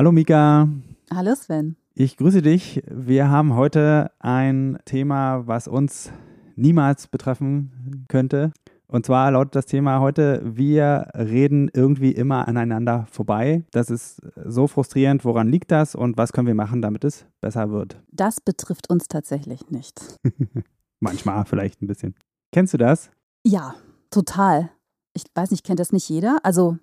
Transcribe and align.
Hallo 0.00 0.12
Mika. 0.12 0.66
Hallo 1.14 1.34
Sven. 1.34 1.76
Ich 1.94 2.16
grüße 2.16 2.40
dich. 2.40 2.82
Wir 2.88 3.28
haben 3.28 3.54
heute 3.54 4.10
ein 4.18 4.78
Thema, 4.86 5.46
was 5.46 5.68
uns 5.68 6.10
niemals 6.56 7.06
betreffen 7.06 8.06
könnte. 8.08 8.50
Und 8.86 9.04
zwar 9.04 9.30
lautet 9.30 9.56
das 9.56 9.66
Thema 9.66 10.00
heute, 10.00 10.40
wir 10.42 11.08
reden 11.12 11.70
irgendwie 11.74 12.12
immer 12.12 12.48
aneinander 12.48 13.08
vorbei. 13.10 13.66
Das 13.72 13.90
ist 13.90 14.22
so 14.42 14.66
frustrierend. 14.68 15.26
Woran 15.26 15.48
liegt 15.48 15.70
das 15.70 15.94
und 15.94 16.16
was 16.16 16.32
können 16.32 16.46
wir 16.46 16.54
machen, 16.54 16.80
damit 16.80 17.04
es 17.04 17.26
besser 17.42 17.70
wird? 17.70 18.00
Das 18.10 18.40
betrifft 18.40 18.88
uns 18.88 19.06
tatsächlich 19.06 19.68
nicht. 19.68 20.00
Manchmal 21.00 21.44
vielleicht 21.44 21.82
ein 21.82 21.88
bisschen. 21.88 22.14
Kennst 22.52 22.72
du 22.72 22.78
das? 22.78 23.10
Ja, 23.44 23.74
total. 24.10 24.70
Ich 25.12 25.24
weiß 25.34 25.50
nicht, 25.50 25.62
kennt 25.62 25.78
das 25.78 25.92
nicht 25.92 26.08
jeder? 26.08 26.38
Also 26.42 26.78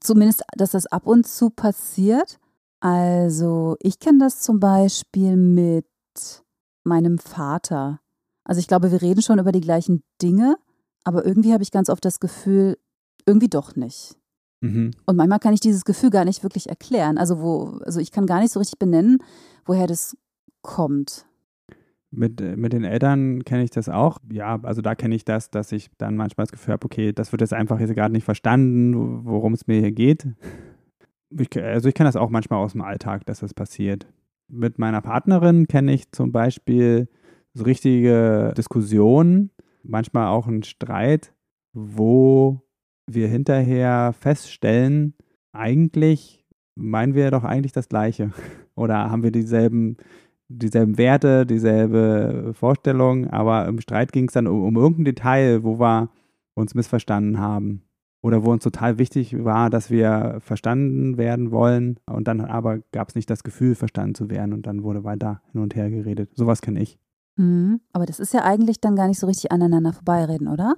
zumindest, 0.00 0.42
dass 0.56 0.72
das 0.72 0.86
ab 0.86 1.06
und 1.06 1.28
zu 1.28 1.50
passiert. 1.50 2.39
Also 2.80 3.76
ich 3.80 3.98
kenne 3.98 4.18
das 4.18 4.40
zum 4.40 4.58
Beispiel 4.58 5.36
mit 5.36 5.86
meinem 6.82 7.18
Vater. 7.18 8.00
Also 8.44 8.58
ich 8.58 8.68
glaube, 8.68 8.90
wir 8.90 9.02
reden 9.02 9.22
schon 9.22 9.38
über 9.38 9.52
die 9.52 9.60
gleichen 9.60 10.02
Dinge, 10.20 10.56
aber 11.04 11.24
irgendwie 11.24 11.52
habe 11.52 11.62
ich 11.62 11.70
ganz 11.70 11.90
oft 11.90 12.04
das 12.04 12.20
Gefühl, 12.20 12.78
irgendwie 13.26 13.48
doch 13.48 13.76
nicht. 13.76 14.16
Mhm. 14.60 14.92
Und 15.06 15.16
manchmal 15.16 15.38
kann 15.38 15.54
ich 15.54 15.60
dieses 15.60 15.84
Gefühl 15.84 16.10
gar 16.10 16.24
nicht 16.24 16.42
wirklich 16.42 16.68
erklären. 16.68 17.18
Also 17.18 17.40
wo, 17.40 17.80
also 17.84 18.00
ich 18.00 18.12
kann 18.12 18.26
gar 18.26 18.40
nicht 18.40 18.52
so 18.52 18.58
richtig 18.58 18.78
benennen, 18.78 19.18
woher 19.64 19.86
das 19.86 20.16
kommt. 20.62 21.26
Mit, 22.10 22.40
äh, 22.40 22.56
mit 22.56 22.72
den 22.72 22.84
Eltern 22.84 23.44
kenne 23.44 23.62
ich 23.62 23.70
das 23.70 23.88
auch. 23.88 24.18
Ja, 24.32 24.58
also 24.62 24.82
da 24.82 24.94
kenne 24.94 25.14
ich 25.14 25.24
das, 25.24 25.50
dass 25.50 25.70
ich 25.70 25.90
dann 25.96 26.16
manchmal 26.16 26.46
das 26.46 26.52
Gefühl 26.52 26.72
habe, 26.72 26.84
okay, 26.84 27.12
das 27.12 27.30
wird 27.32 27.40
jetzt 27.40 27.54
einfach 27.54 27.78
jetzt 27.78 27.94
gerade 27.94 28.12
nicht 28.12 28.24
verstanden, 28.24 29.24
worum 29.24 29.54
es 29.54 29.66
mir 29.66 29.80
hier 29.80 29.92
geht. 29.92 30.26
Ich, 31.38 31.56
also 31.62 31.88
ich 31.88 31.94
kenne 31.94 32.08
das 32.08 32.16
auch 32.16 32.30
manchmal 32.30 32.62
aus 32.62 32.72
dem 32.72 32.82
Alltag, 32.82 33.26
dass 33.26 33.40
das 33.40 33.54
passiert. 33.54 34.06
Mit 34.48 34.78
meiner 34.78 35.00
Partnerin 35.00 35.68
kenne 35.68 35.92
ich 35.92 36.10
zum 36.12 36.32
Beispiel 36.32 37.08
so 37.54 37.64
richtige 37.64 38.52
Diskussionen, 38.56 39.50
manchmal 39.82 40.28
auch 40.28 40.46
einen 40.46 40.62
Streit, 40.62 41.32
wo 41.72 42.62
wir 43.06 43.28
hinterher 43.28 44.12
feststellen, 44.18 45.14
eigentlich 45.52 46.44
meinen 46.74 47.14
wir 47.14 47.30
doch 47.30 47.44
eigentlich 47.44 47.72
das 47.72 47.88
Gleiche. 47.88 48.32
Oder 48.74 49.10
haben 49.10 49.22
wir 49.22 49.32
dieselben 49.32 49.96
dieselben 50.50 50.98
Werte, 50.98 51.46
dieselbe 51.46 52.52
Vorstellung, 52.54 53.28
aber 53.28 53.68
im 53.68 53.80
Streit 53.80 54.12
ging 54.12 54.26
es 54.26 54.34
dann 54.34 54.48
um, 54.48 54.64
um 54.64 54.76
irgendein 54.76 55.04
Detail, 55.04 55.62
wo 55.62 55.78
wir 55.78 56.10
uns 56.54 56.74
missverstanden 56.74 57.38
haben 57.38 57.82
oder 58.22 58.44
wo 58.44 58.50
uns 58.50 58.62
total 58.62 58.98
wichtig 58.98 59.44
war, 59.44 59.70
dass 59.70 59.90
wir 59.90 60.38
verstanden 60.40 61.16
werden 61.16 61.50
wollen 61.50 61.98
und 62.06 62.28
dann 62.28 62.40
aber 62.40 62.80
gab 62.92 63.08
es 63.08 63.14
nicht 63.14 63.30
das 63.30 63.44
Gefühl, 63.44 63.74
verstanden 63.74 64.14
zu 64.14 64.30
werden 64.30 64.52
und 64.52 64.66
dann 64.66 64.82
wurde 64.82 65.04
weiter 65.04 65.40
hin 65.52 65.62
und 65.62 65.74
her 65.74 65.90
geredet. 65.90 66.30
Sowas 66.34 66.60
kenne 66.60 66.80
ich. 66.80 66.98
Mhm, 67.36 67.80
aber 67.92 68.06
das 68.06 68.20
ist 68.20 68.34
ja 68.34 68.42
eigentlich 68.44 68.80
dann 68.80 68.96
gar 68.96 69.08
nicht 69.08 69.18
so 69.18 69.26
richtig 69.26 69.52
aneinander 69.52 69.92
vorbeireden, 69.92 70.48
oder? 70.48 70.74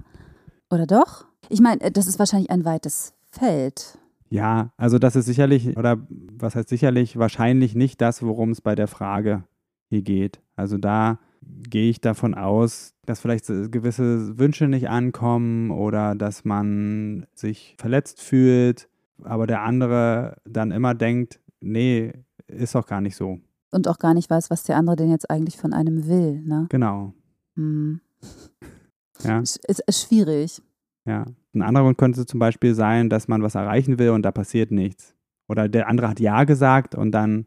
Oder 0.69 0.87
doch? 0.87 1.25
Ich 1.49 1.59
meine, 1.59 1.81
äh, 1.81 1.91
das 1.91 2.07
ist 2.07 2.19
wahrscheinlich 2.19 2.49
ein 2.49 2.65
weites 2.65 3.13
Feld. 3.29 3.97
Ja, 4.29 4.71
also 4.77 4.97
das 4.97 5.15
ist 5.15 5.25
sicherlich, 5.25 5.77
oder 5.77 5.97
was 6.09 6.55
heißt 6.55 6.69
sicherlich, 6.69 7.17
wahrscheinlich 7.17 7.75
nicht 7.75 8.01
das, 8.01 8.23
worum 8.23 8.51
es 8.51 8.61
bei 8.61 8.75
der 8.75 8.87
Frage 8.87 9.43
hier 9.89 10.01
geht. 10.01 10.41
Also 10.55 10.77
da 10.77 11.19
gehe 11.69 11.89
ich 11.89 12.01
davon 12.01 12.35
aus, 12.35 12.93
dass 13.05 13.19
vielleicht 13.19 13.47
gewisse 13.47 14.37
Wünsche 14.37 14.67
nicht 14.67 14.89
ankommen 14.89 15.71
oder 15.71 16.15
dass 16.15 16.45
man 16.45 17.25
sich 17.33 17.75
verletzt 17.77 18.21
fühlt, 18.21 18.87
aber 19.23 19.47
der 19.47 19.61
andere 19.61 20.37
dann 20.45 20.71
immer 20.71 20.93
denkt, 20.93 21.39
nee, 21.61 22.13
ist 22.47 22.75
doch 22.75 22.85
gar 22.85 23.01
nicht 23.01 23.15
so. 23.15 23.39
Und 23.71 23.87
auch 23.87 23.97
gar 23.97 24.13
nicht 24.13 24.29
weiß, 24.29 24.49
was 24.49 24.63
der 24.63 24.77
andere 24.77 24.95
denn 24.95 25.09
jetzt 25.09 25.29
eigentlich 25.29 25.57
von 25.57 25.73
einem 25.73 26.07
will, 26.07 26.41
ne? 26.41 26.67
Genau. 26.69 27.13
Hm. 27.55 27.99
Ja. 29.23 29.39
Ist, 29.39 29.63
ist 29.87 30.01
schwierig. 30.01 30.61
Ja. 31.05 31.25
Ein 31.53 31.61
anderer 31.61 31.85
Grund 31.85 31.97
könnte 31.97 32.25
zum 32.25 32.39
Beispiel 32.39 32.73
sein, 32.73 33.09
dass 33.09 33.27
man 33.27 33.41
was 33.43 33.55
erreichen 33.55 33.99
will 33.99 34.09
und 34.09 34.23
da 34.23 34.31
passiert 34.31 34.71
nichts. 34.71 35.15
Oder 35.47 35.69
der 35.69 35.87
andere 35.87 36.09
hat 36.09 36.19
Ja 36.19 36.43
gesagt 36.43 36.95
und 36.95 37.11
dann 37.11 37.45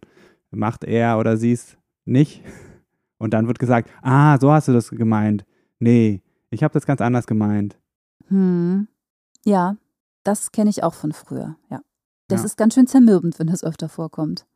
macht 0.51 0.85
er 0.85 1.19
oder 1.19 1.37
sie 1.37 1.53
es 1.53 1.77
nicht. 2.05 2.43
Und 3.19 3.33
dann 3.33 3.47
wird 3.47 3.59
gesagt, 3.59 3.91
ah, 4.03 4.39
so 4.39 4.53
hast 4.53 4.69
du 4.69 4.73
das 4.73 4.91
gemeint. 4.91 5.45
Nee, 5.79 6.23
ich 6.51 6.63
habe 6.63 6.75
das 6.75 6.87
ganz 6.87 7.01
anders 7.01 7.27
gemeint. 7.27 7.79
Hm. 8.29 8.89
Ja, 9.45 9.77
das 10.25 10.53
kenne 10.53 10.71
ich 10.71 10.83
auch 10.83 10.95
von 10.95 11.13
früher, 11.13 11.57
ja. 11.71 11.81
Das 12.29 12.41
ja. 12.41 12.47
ist 12.47 12.57
ganz 12.57 12.75
schön 12.75 12.89
zermürbend, 12.89 13.39
wenn 13.39 13.47
das 13.47 13.63
öfter 13.63 13.89
vorkommt. 13.89 14.47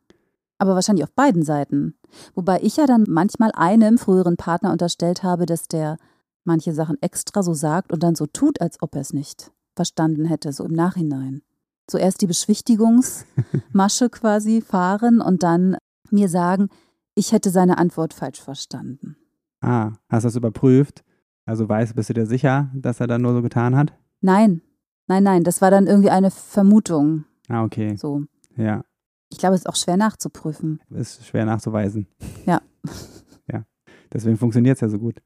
Aber 0.57 0.75
wahrscheinlich 0.75 1.05
auf 1.05 1.13
beiden 1.13 1.43
Seiten. 1.43 1.95
Wobei 2.35 2.59
ich 2.61 2.77
ja 2.77 2.85
dann 2.85 3.05
manchmal 3.07 3.51
einem 3.53 3.97
früheren 3.97 4.35
Partner 4.35 4.71
unterstellt 4.71 5.23
habe, 5.23 5.45
dass 5.45 5.67
der 5.67 5.97
manche 6.43 6.73
Sachen 6.73 7.01
extra 7.01 7.43
so 7.43 7.53
sagt 7.53 7.93
und 7.93 8.03
dann 8.03 8.15
so 8.15 8.25
tut, 8.27 8.59
als 8.61 8.81
ob 8.81 8.95
er 8.95 9.01
es 9.01 9.13
nicht 9.13 9.51
verstanden 9.75 10.25
hätte, 10.25 10.51
so 10.51 10.65
im 10.65 10.73
Nachhinein. 10.73 11.41
Zuerst 11.87 12.21
die 12.21 12.27
Beschwichtigungsmasche 12.27 14.09
quasi 14.11 14.61
fahren 14.61 15.21
und 15.21 15.43
dann 15.43 15.77
mir 16.09 16.29
sagen, 16.29 16.69
ich 17.15 17.31
hätte 17.31 17.49
seine 17.49 17.77
Antwort 17.77 18.13
falsch 18.13 18.41
verstanden. 18.41 19.17
Ah, 19.61 19.93
hast 20.09 20.23
du 20.23 20.27
das 20.27 20.35
überprüft? 20.35 21.03
Also 21.45 21.67
weißt, 21.67 21.95
bist 21.95 22.09
du 22.09 22.13
dir 22.13 22.25
sicher, 22.25 22.69
dass 22.73 22.99
er 22.99 23.07
dann 23.07 23.21
nur 23.21 23.33
so 23.33 23.41
getan 23.41 23.75
hat? 23.75 23.93
Nein, 24.21 24.61
nein, 25.07 25.23
nein, 25.23 25.43
das 25.43 25.61
war 25.61 25.71
dann 25.71 25.87
irgendwie 25.87 26.09
eine 26.09 26.31
Vermutung. 26.31 27.25
Ah, 27.47 27.63
okay. 27.63 27.95
So. 27.95 28.23
Ja. 28.55 28.83
Ich 29.29 29.37
glaube, 29.37 29.55
es 29.55 29.61
ist 29.61 29.67
auch 29.67 29.75
schwer 29.75 29.97
nachzuprüfen. 29.97 30.81
Ist 30.89 31.25
schwer 31.25 31.45
nachzuweisen. 31.45 32.07
Ja. 32.45 32.61
ja. 33.51 33.65
Deswegen 34.13 34.37
funktioniert 34.37 34.75
es 34.75 34.81
ja 34.81 34.89
so 34.89 34.99
gut. 34.99 35.21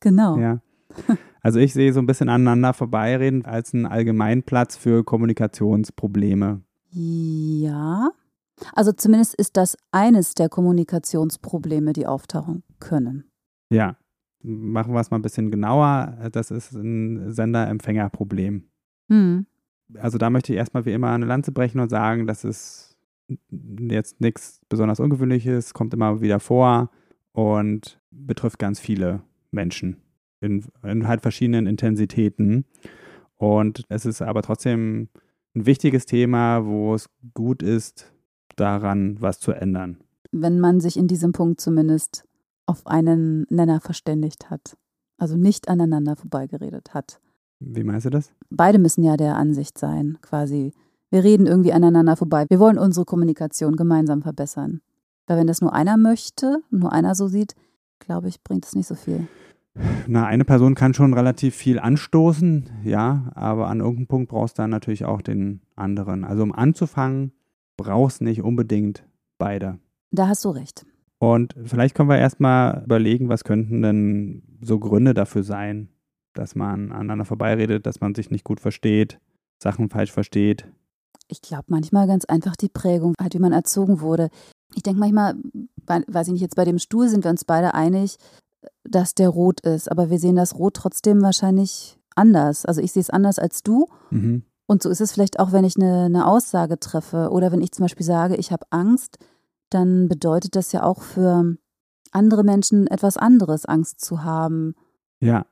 Genau. 0.00 0.38
Ja. 0.38 0.60
Also 1.42 1.58
ich 1.58 1.72
sehe 1.72 1.92
so 1.92 2.00
ein 2.00 2.06
bisschen 2.06 2.28
aneinander 2.28 2.74
vorbeireden 2.74 3.44
als 3.44 3.72
einen 3.72 3.86
Allgemeinplatz 3.86 4.76
für 4.76 5.04
Kommunikationsprobleme. 5.04 6.62
Ja. 6.90 8.10
Also 8.74 8.92
zumindest 8.92 9.34
ist 9.34 9.56
das 9.56 9.76
eines 9.90 10.34
der 10.34 10.48
Kommunikationsprobleme, 10.48 11.92
die 11.92 12.06
auftauchen 12.06 12.62
können. 12.78 13.24
Ja, 13.70 13.96
machen 14.42 14.92
wir 14.92 15.00
es 15.00 15.10
mal 15.10 15.18
ein 15.18 15.22
bisschen 15.22 15.50
genauer. 15.50 16.16
Das 16.32 16.50
ist 16.50 16.72
ein 16.72 17.32
Sender-Empfänger-Problem. 17.32 18.64
Hm. 19.08 19.46
Also 19.98 20.18
da 20.18 20.30
möchte 20.30 20.52
ich 20.52 20.58
erstmal 20.58 20.84
wie 20.84 20.92
immer 20.92 21.10
eine 21.10 21.26
Lanze 21.26 21.52
brechen 21.52 21.80
und 21.80 21.88
sagen, 21.88 22.26
das 22.26 22.44
ist 22.44 22.96
jetzt 23.48 24.20
nichts 24.20 24.60
besonders 24.68 25.00
Ungewöhnliches, 25.00 25.74
kommt 25.74 25.94
immer 25.94 26.20
wieder 26.20 26.40
vor 26.40 26.90
und 27.32 28.00
betrifft 28.10 28.58
ganz 28.58 28.80
viele 28.80 29.22
Menschen 29.50 29.96
in, 30.40 30.64
in 30.82 31.06
halt 31.06 31.22
verschiedenen 31.22 31.66
Intensitäten. 31.66 32.64
Und 33.36 33.84
es 33.88 34.06
ist 34.06 34.22
aber 34.22 34.42
trotzdem 34.42 35.08
ein 35.54 35.66
wichtiges 35.66 36.06
Thema, 36.06 36.66
wo 36.66 36.94
es 36.94 37.08
gut 37.34 37.62
ist, 37.62 38.12
daran 38.60 39.16
was 39.20 39.40
zu 39.40 39.52
ändern. 39.52 39.98
Wenn 40.32 40.60
man 40.60 40.80
sich 40.80 40.96
in 40.96 41.08
diesem 41.08 41.32
Punkt 41.32 41.60
zumindest 41.60 42.24
auf 42.66 42.86
einen 42.86 43.46
Nenner 43.50 43.80
verständigt 43.80 44.50
hat, 44.50 44.76
also 45.18 45.36
nicht 45.36 45.68
aneinander 45.68 46.16
vorbeigeredet 46.16 46.94
hat. 46.94 47.20
Wie 47.58 47.84
meinst 47.84 48.06
du 48.06 48.10
das? 48.10 48.32
Beide 48.48 48.78
müssen 48.78 49.02
ja 49.02 49.16
der 49.16 49.36
Ansicht 49.36 49.76
sein, 49.76 50.18
quasi. 50.22 50.72
Wir 51.10 51.24
reden 51.24 51.46
irgendwie 51.46 51.72
aneinander 51.72 52.16
vorbei. 52.16 52.46
Wir 52.48 52.60
wollen 52.60 52.78
unsere 52.78 53.04
Kommunikation 53.04 53.76
gemeinsam 53.76 54.22
verbessern. 54.22 54.80
Weil 55.26 55.38
wenn 55.38 55.46
das 55.46 55.60
nur 55.60 55.72
einer 55.72 55.96
möchte, 55.96 56.62
nur 56.70 56.92
einer 56.92 57.14
so 57.14 57.28
sieht, 57.28 57.54
glaube 57.98 58.28
ich, 58.28 58.42
bringt 58.42 58.64
es 58.64 58.74
nicht 58.74 58.86
so 58.86 58.94
viel. 58.94 59.28
Na, 60.06 60.26
eine 60.26 60.44
Person 60.44 60.74
kann 60.74 60.94
schon 60.94 61.14
relativ 61.14 61.54
viel 61.54 61.78
anstoßen, 61.78 62.70
ja, 62.84 63.30
aber 63.34 63.68
an 63.68 63.80
irgendeinem 63.80 64.08
Punkt 64.08 64.30
brauchst 64.30 64.58
du 64.58 64.62
dann 64.62 64.70
natürlich 64.70 65.04
auch 65.04 65.22
den 65.22 65.60
anderen. 65.76 66.24
Also 66.24 66.42
um 66.42 66.52
anzufangen, 66.52 67.32
brauchst 67.82 68.20
nicht 68.20 68.42
unbedingt 68.42 69.04
beide. 69.38 69.78
Da 70.10 70.28
hast 70.28 70.44
du 70.44 70.50
recht. 70.50 70.84
Und 71.18 71.54
vielleicht 71.64 71.94
können 71.94 72.08
wir 72.08 72.18
erstmal 72.18 72.82
überlegen, 72.84 73.28
was 73.28 73.44
könnten 73.44 73.82
denn 73.82 74.42
so 74.62 74.78
Gründe 74.78 75.14
dafür 75.14 75.42
sein, 75.42 75.88
dass 76.34 76.54
man 76.54 76.92
aneinander 76.92 77.24
vorbeiredet, 77.24 77.86
dass 77.86 78.00
man 78.00 78.14
sich 78.14 78.30
nicht 78.30 78.44
gut 78.44 78.60
versteht, 78.60 79.18
Sachen 79.62 79.88
falsch 79.88 80.12
versteht. 80.12 80.66
Ich 81.28 81.42
glaube 81.42 81.64
manchmal 81.68 82.06
ganz 82.06 82.24
einfach 82.24 82.56
die 82.56 82.68
Prägung, 82.68 83.14
halt 83.20 83.34
wie 83.34 83.38
man 83.38 83.52
erzogen 83.52 84.00
wurde. 84.00 84.30
Ich 84.74 84.82
denke 84.82 85.00
manchmal, 85.00 85.34
weiß 85.86 86.28
ich 86.28 86.32
nicht, 86.32 86.42
jetzt 86.42 86.56
bei 86.56 86.64
dem 86.64 86.78
Stuhl 86.78 87.08
sind 87.08 87.24
wir 87.24 87.30
uns 87.30 87.44
beide 87.44 87.74
einig, 87.74 88.16
dass 88.84 89.14
der 89.14 89.28
rot 89.28 89.60
ist, 89.60 89.90
aber 89.90 90.10
wir 90.10 90.18
sehen 90.18 90.36
das 90.36 90.58
Rot 90.58 90.74
trotzdem 90.74 91.22
wahrscheinlich 91.22 91.98
anders. 92.14 92.66
Also 92.66 92.80
ich 92.80 92.92
sehe 92.92 93.00
es 93.00 93.10
anders 93.10 93.38
als 93.38 93.62
du. 93.62 93.88
Mhm. 94.10 94.42
Und 94.70 94.84
so 94.84 94.88
ist 94.88 95.00
es 95.00 95.10
vielleicht 95.10 95.40
auch, 95.40 95.50
wenn 95.50 95.64
ich 95.64 95.74
eine, 95.74 96.04
eine 96.04 96.28
Aussage 96.28 96.78
treffe 96.78 97.30
oder 97.32 97.50
wenn 97.50 97.60
ich 97.60 97.72
zum 97.72 97.82
Beispiel 97.82 98.06
sage, 98.06 98.36
ich 98.36 98.52
habe 98.52 98.66
Angst, 98.70 99.18
dann 99.68 100.06
bedeutet 100.06 100.54
das 100.54 100.70
ja 100.70 100.84
auch 100.84 101.02
für 101.02 101.56
andere 102.12 102.44
Menschen 102.44 102.86
etwas 102.86 103.16
anderes, 103.16 103.66
Angst 103.66 104.00
zu 104.00 104.22
haben. 104.22 104.76
Ja. 105.18 105.44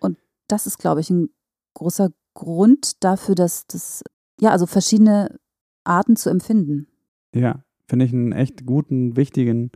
Und 0.00 0.16
das 0.48 0.66
ist, 0.66 0.78
glaube 0.78 1.02
ich, 1.02 1.10
ein 1.10 1.28
großer 1.74 2.12
Grund 2.32 3.04
dafür, 3.04 3.34
dass 3.34 3.66
das, 3.66 4.02
ja, 4.40 4.52
also 4.52 4.64
verschiedene 4.64 5.38
Arten 5.84 6.16
zu 6.16 6.30
empfinden. 6.30 6.86
Ja, 7.34 7.62
finde 7.86 8.06
ich 8.06 8.14
einen 8.14 8.32
echt 8.32 8.64
guten, 8.64 9.16
wichtigen 9.16 9.70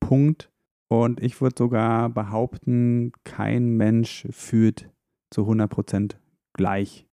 Punkt. 0.00 0.50
Und 0.88 1.22
ich 1.22 1.40
würde 1.40 1.54
sogar 1.56 2.08
behaupten, 2.08 3.12
kein 3.22 3.76
Mensch 3.76 4.26
fühlt 4.30 4.90
zu 5.30 5.42
100 5.42 5.70
Prozent 5.70 6.18
gleich. 6.52 7.06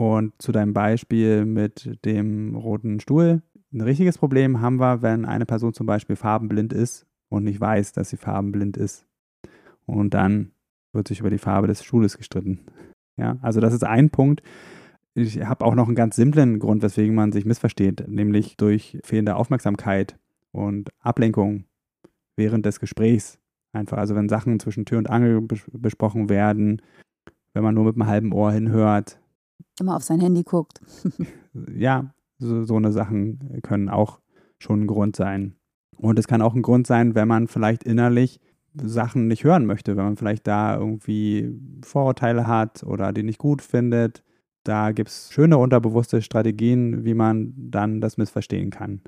Und 0.00 0.32
zu 0.40 0.50
deinem 0.50 0.72
Beispiel 0.72 1.44
mit 1.44 1.98
dem 2.06 2.54
roten 2.54 3.00
Stuhl. 3.00 3.42
Ein 3.70 3.82
richtiges 3.82 4.16
Problem 4.16 4.62
haben 4.62 4.80
wir, 4.80 5.02
wenn 5.02 5.26
eine 5.26 5.44
Person 5.44 5.74
zum 5.74 5.86
Beispiel 5.86 6.16
farbenblind 6.16 6.72
ist 6.72 7.06
und 7.28 7.44
nicht 7.44 7.60
weiß, 7.60 7.92
dass 7.92 8.08
sie 8.08 8.16
farbenblind 8.16 8.78
ist. 8.78 9.04
Und 9.84 10.14
dann 10.14 10.52
wird 10.94 11.06
sich 11.06 11.20
über 11.20 11.28
die 11.28 11.36
Farbe 11.36 11.66
des 11.66 11.84
Stuhles 11.84 12.16
gestritten. 12.16 12.60
Ja, 13.18 13.36
also 13.42 13.60
das 13.60 13.74
ist 13.74 13.84
ein 13.84 14.08
Punkt. 14.08 14.42
Ich 15.12 15.44
habe 15.44 15.66
auch 15.66 15.74
noch 15.74 15.86
einen 15.86 15.96
ganz 15.96 16.16
simplen 16.16 16.60
Grund, 16.60 16.82
weswegen 16.82 17.14
man 17.14 17.30
sich 17.30 17.44
missversteht, 17.44 18.08
nämlich 18.08 18.56
durch 18.56 18.98
fehlende 19.04 19.36
Aufmerksamkeit 19.36 20.18
und 20.50 20.88
Ablenkung 21.00 21.64
während 22.36 22.64
des 22.64 22.80
Gesprächs. 22.80 23.38
Einfach, 23.74 23.98
also 23.98 24.14
wenn 24.14 24.30
Sachen 24.30 24.60
zwischen 24.60 24.86
Tür 24.86 24.96
und 24.96 25.10
Angel 25.10 25.42
besprochen 25.42 26.30
werden, 26.30 26.80
wenn 27.52 27.62
man 27.62 27.74
nur 27.74 27.84
mit 27.84 27.96
einem 27.96 28.06
halben 28.06 28.32
Ohr 28.32 28.50
hinhört. 28.50 29.19
Immer 29.78 29.96
auf 29.96 30.02
sein 30.02 30.20
Handy 30.20 30.42
guckt. 30.42 30.80
ja, 31.74 32.12
so, 32.38 32.64
so 32.64 32.76
eine 32.76 32.92
Sachen 32.92 33.60
können 33.62 33.88
auch 33.88 34.20
schon 34.58 34.82
ein 34.82 34.86
Grund 34.86 35.16
sein. 35.16 35.56
Und 35.96 36.18
es 36.18 36.26
kann 36.26 36.42
auch 36.42 36.54
ein 36.54 36.62
Grund 36.62 36.86
sein, 36.86 37.14
wenn 37.14 37.28
man 37.28 37.46
vielleicht 37.46 37.84
innerlich 37.84 38.40
Sachen 38.74 39.26
nicht 39.26 39.44
hören 39.44 39.66
möchte, 39.66 39.96
wenn 39.96 40.04
man 40.04 40.16
vielleicht 40.16 40.46
da 40.46 40.76
irgendwie 40.76 41.52
Vorurteile 41.82 42.46
hat 42.46 42.82
oder 42.82 43.12
die 43.12 43.22
nicht 43.22 43.38
gut 43.38 43.62
findet. 43.62 44.22
Da 44.64 44.92
gibt 44.92 45.10
es 45.10 45.30
schöne 45.32 45.58
unterbewusste 45.58 46.22
Strategien, 46.22 47.04
wie 47.04 47.14
man 47.14 47.52
dann 47.56 48.00
das 48.00 48.16
missverstehen 48.16 48.70
kann. 48.70 49.00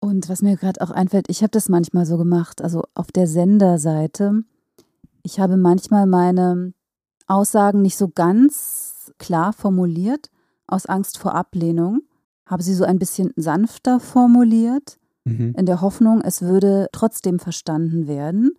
Und 0.00 0.28
was 0.28 0.42
mir 0.42 0.56
gerade 0.56 0.80
auch 0.82 0.90
einfällt, 0.90 1.26
ich 1.28 1.42
habe 1.42 1.50
das 1.50 1.68
manchmal 1.68 2.06
so 2.06 2.18
gemacht, 2.18 2.62
also 2.62 2.84
auf 2.94 3.10
der 3.10 3.26
Senderseite. 3.26 4.42
Ich 5.22 5.40
habe 5.40 5.56
manchmal 5.56 6.06
meine 6.06 6.74
Aussagen 7.26 7.82
nicht 7.82 7.96
so 7.96 8.08
ganz 8.08 8.95
klar 9.18 9.52
formuliert, 9.52 10.30
aus 10.66 10.86
Angst 10.86 11.18
vor 11.18 11.34
Ablehnung, 11.34 12.02
habe 12.46 12.62
sie 12.62 12.74
so 12.74 12.84
ein 12.84 12.98
bisschen 12.98 13.32
sanfter 13.36 14.00
formuliert, 14.00 14.98
mhm. 15.24 15.54
in 15.56 15.66
der 15.66 15.80
Hoffnung, 15.80 16.22
es 16.22 16.42
würde 16.42 16.88
trotzdem 16.92 17.38
verstanden 17.38 18.06
werden. 18.06 18.52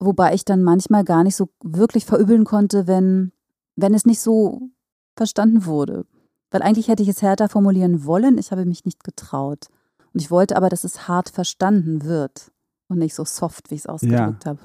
Wobei 0.00 0.34
ich 0.34 0.44
dann 0.44 0.62
manchmal 0.62 1.04
gar 1.04 1.22
nicht 1.22 1.36
so 1.36 1.48
wirklich 1.62 2.04
verübeln 2.04 2.44
konnte, 2.44 2.86
wenn, 2.86 3.32
wenn 3.76 3.94
es 3.94 4.04
nicht 4.04 4.20
so 4.20 4.70
verstanden 5.16 5.64
wurde. 5.66 6.04
Weil 6.50 6.62
eigentlich 6.62 6.88
hätte 6.88 7.02
ich 7.02 7.08
es 7.08 7.22
härter 7.22 7.48
formulieren 7.48 8.04
wollen, 8.04 8.38
ich 8.38 8.50
habe 8.50 8.64
mich 8.64 8.84
nicht 8.84 9.04
getraut. 9.04 9.68
Und 10.12 10.20
ich 10.20 10.30
wollte 10.30 10.56
aber, 10.56 10.68
dass 10.68 10.84
es 10.84 11.08
hart 11.08 11.28
verstanden 11.28 12.04
wird 12.04 12.52
und 12.88 12.98
nicht 12.98 13.14
so 13.14 13.24
soft, 13.24 13.70
wie 13.70 13.74
ich 13.74 13.82
es 13.82 13.86
ausgedrückt 13.86 14.44
ja. 14.44 14.50
habe. 14.50 14.60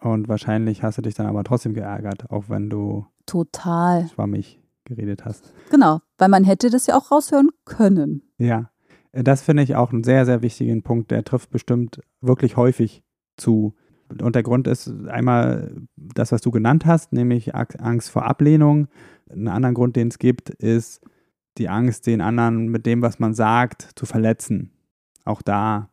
Und 0.00 0.28
wahrscheinlich 0.28 0.82
hast 0.82 0.98
du 0.98 1.02
dich 1.02 1.14
dann 1.14 1.26
aber 1.26 1.44
trotzdem 1.44 1.74
geärgert, 1.74 2.30
auch 2.30 2.48
wenn 2.48 2.68
du 2.70 3.06
total 3.26 4.08
schwammig 4.08 4.61
geredet 4.84 5.24
hast. 5.24 5.52
Genau, 5.70 6.00
weil 6.18 6.28
man 6.28 6.44
hätte 6.44 6.70
das 6.70 6.86
ja 6.86 6.96
auch 6.96 7.10
raushören 7.10 7.50
können. 7.64 8.22
Ja, 8.38 8.70
das 9.12 9.42
finde 9.42 9.62
ich 9.62 9.76
auch 9.76 9.92
einen 9.92 10.04
sehr, 10.04 10.24
sehr 10.26 10.42
wichtigen 10.42 10.82
Punkt. 10.82 11.10
Der 11.10 11.24
trifft 11.24 11.50
bestimmt 11.50 12.00
wirklich 12.20 12.56
häufig 12.56 13.02
zu. 13.36 13.74
Und 14.20 14.34
der 14.34 14.42
Grund 14.42 14.66
ist 14.66 14.92
einmal 15.08 15.74
das, 15.96 16.32
was 16.32 16.40
du 16.42 16.50
genannt 16.50 16.84
hast, 16.86 17.12
nämlich 17.12 17.54
Angst 17.54 18.10
vor 18.10 18.24
Ablehnung. 18.24 18.88
Ein 19.30 19.48
anderer 19.48 19.72
Grund, 19.72 19.96
den 19.96 20.08
es 20.08 20.18
gibt, 20.18 20.50
ist 20.50 21.00
die 21.58 21.68
Angst, 21.68 22.06
den 22.06 22.20
anderen 22.20 22.68
mit 22.68 22.86
dem, 22.86 23.02
was 23.02 23.18
man 23.18 23.34
sagt, 23.34 23.90
zu 23.94 24.06
verletzen. 24.06 24.72
Auch 25.24 25.42
da 25.42 25.90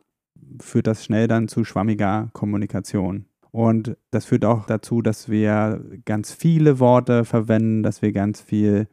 führt 0.60 0.86
das 0.86 1.04
schnell 1.04 1.28
dann 1.28 1.48
zu 1.48 1.64
schwammiger 1.64 2.30
Kommunikation. 2.32 3.26
Und 3.50 3.96
das 4.10 4.26
führt 4.26 4.44
auch 4.44 4.66
dazu, 4.66 5.02
dass 5.02 5.28
wir 5.28 5.84
ganz 6.04 6.32
viele 6.32 6.78
Worte 6.78 7.24
verwenden, 7.24 7.82
dass 7.82 8.00
wir 8.00 8.12
ganz 8.12 8.40
viel 8.40 8.86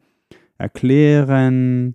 erklären 0.58 1.94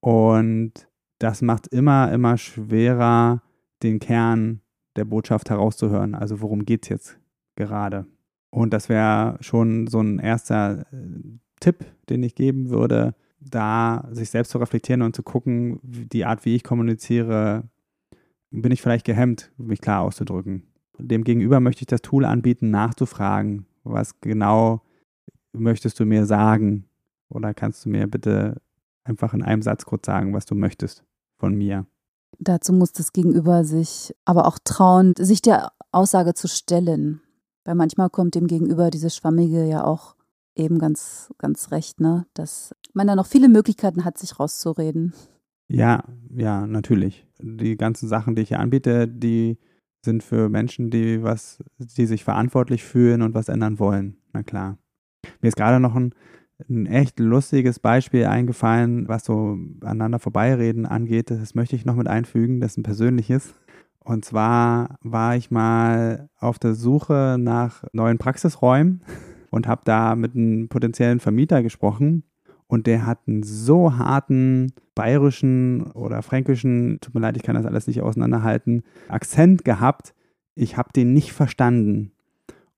und 0.00 0.72
das 1.18 1.42
macht 1.42 1.68
immer, 1.68 2.10
immer 2.12 2.36
schwerer, 2.38 3.42
den 3.82 3.98
Kern 3.98 4.62
der 4.96 5.04
Botschaft 5.04 5.50
herauszuhören. 5.50 6.14
Also 6.14 6.40
worum 6.40 6.64
geht 6.64 6.84
es 6.84 6.88
jetzt 6.88 7.18
gerade? 7.56 8.06
Und 8.50 8.72
das 8.72 8.88
wäre 8.88 9.36
schon 9.40 9.86
so 9.86 10.00
ein 10.00 10.18
erster 10.18 10.86
äh, 10.92 11.38
Tipp, 11.60 11.84
den 12.08 12.22
ich 12.22 12.34
geben 12.34 12.70
würde, 12.70 13.14
da 13.38 14.08
sich 14.10 14.30
selbst 14.30 14.50
zu 14.50 14.58
reflektieren 14.58 15.02
und 15.02 15.14
zu 15.14 15.22
gucken, 15.22 15.78
die 15.82 16.24
Art, 16.24 16.44
wie 16.44 16.56
ich 16.56 16.64
kommuniziere, 16.64 17.64
bin 18.50 18.72
ich 18.72 18.82
vielleicht 18.82 19.06
gehemmt, 19.06 19.52
mich 19.56 19.80
klar 19.80 20.00
auszudrücken. 20.00 20.69
Demgegenüber 21.00 21.60
möchte 21.60 21.82
ich 21.82 21.86
das 21.86 22.02
Tool 22.02 22.24
anbieten, 22.24 22.70
nachzufragen, 22.70 23.66
was 23.84 24.20
genau 24.20 24.82
möchtest 25.52 25.98
du 26.00 26.04
mir 26.04 26.26
sagen? 26.26 26.86
Oder 27.28 27.54
kannst 27.54 27.84
du 27.84 27.88
mir 27.88 28.06
bitte 28.06 28.60
einfach 29.04 29.34
in 29.34 29.42
einem 29.42 29.62
Satz 29.62 29.84
kurz 29.84 30.06
sagen, 30.06 30.34
was 30.34 30.46
du 30.46 30.54
möchtest 30.54 31.04
von 31.38 31.54
mir? 31.54 31.86
Dazu 32.38 32.72
muss 32.72 32.92
das 32.92 33.12
Gegenüber 33.12 33.64
sich 33.64 34.14
aber 34.24 34.46
auch 34.46 34.58
trauen, 34.62 35.14
sich 35.18 35.42
der 35.42 35.72
Aussage 35.92 36.34
zu 36.34 36.48
stellen. 36.48 37.20
Weil 37.64 37.74
manchmal 37.74 38.10
kommt 38.10 38.34
dem 38.34 38.46
Gegenüber 38.46 38.90
dieses 38.90 39.14
Schwammige 39.14 39.66
ja 39.66 39.84
auch 39.84 40.16
eben 40.54 40.78
ganz, 40.78 41.32
ganz 41.38 41.70
recht, 41.70 42.00
ne? 42.00 42.26
Dass 42.34 42.74
man 42.94 43.06
da 43.06 43.14
noch 43.14 43.26
viele 43.26 43.48
Möglichkeiten 43.48 44.04
hat, 44.04 44.18
sich 44.18 44.38
rauszureden. 44.38 45.12
Ja, 45.68 46.04
ja, 46.34 46.66
natürlich. 46.66 47.26
Die 47.38 47.76
ganzen 47.76 48.08
Sachen, 48.08 48.34
die 48.34 48.42
ich 48.42 48.48
hier 48.48 48.60
anbiete, 48.60 49.06
die 49.06 49.58
sind 50.04 50.22
für 50.22 50.48
Menschen, 50.48 50.90
die 50.90 51.22
was, 51.22 51.62
die 51.78 52.06
sich 52.06 52.24
verantwortlich 52.24 52.84
fühlen 52.84 53.22
und 53.22 53.34
was 53.34 53.48
ändern 53.48 53.78
wollen. 53.78 54.16
Na 54.32 54.42
klar. 54.42 54.78
Mir 55.40 55.48
ist 55.48 55.56
gerade 55.56 55.80
noch 55.80 55.94
ein, 55.94 56.14
ein 56.68 56.86
echt 56.86 57.18
lustiges 57.18 57.78
Beispiel 57.78 58.26
eingefallen, 58.26 59.08
was 59.08 59.24
so 59.24 59.58
aneinander 59.82 60.18
vorbeireden 60.18 60.86
angeht. 60.86 61.30
Das 61.30 61.54
möchte 61.54 61.76
ich 61.76 61.84
noch 61.84 61.96
mit 61.96 62.08
einfügen. 62.08 62.60
Das 62.60 62.72
ist 62.72 62.78
ein 62.78 62.82
persönliches. 62.82 63.54
Und 64.02 64.24
zwar 64.24 64.98
war 65.02 65.36
ich 65.36 65.50
mal 65.50 66.28
auf 66.38 66.58
der 66.58 66.74
Suche 66.74 67.36
nach 67.38 67.84
neuen 67.92 68.18
Praxisräumen 68.18 69.02
und 69.50 69.66
habe 69.68 69.82
da 69.84 70.16
mit 70.16 70.34
einem 70.34 70.68
potenziellen 70.68 71.20
Vermieter 71.20 71.62
gesprochen. 71.62 72.24
Und 72.70 72.86
der 72.86 73.04
hat 73.04 73.26
einen 73.26 73.42
so 73.42 73.98
harten 73.98 74.72
bayerischen 74.94 75.90
oder 75.90 76.22
fränkischen, 76.22 77.00
tut 77.00 77.12
mir 77.16 77.20
leid, 77.20 77.36
ich 77.36 77.42
kann 77.42 77.56
das 77.56 77.66
alles 77.66 77.88
nicht 77.88 78.00
auseinanderhalten, 78.00 78.84
Akzent 79.08 79.64
gehabt. 79.64 80.14
Ich 80.54 80.76
habe 80.76 80.92
den 80.92 81.12
nicht 81.12 81.32
verstanden. 81.32 82.12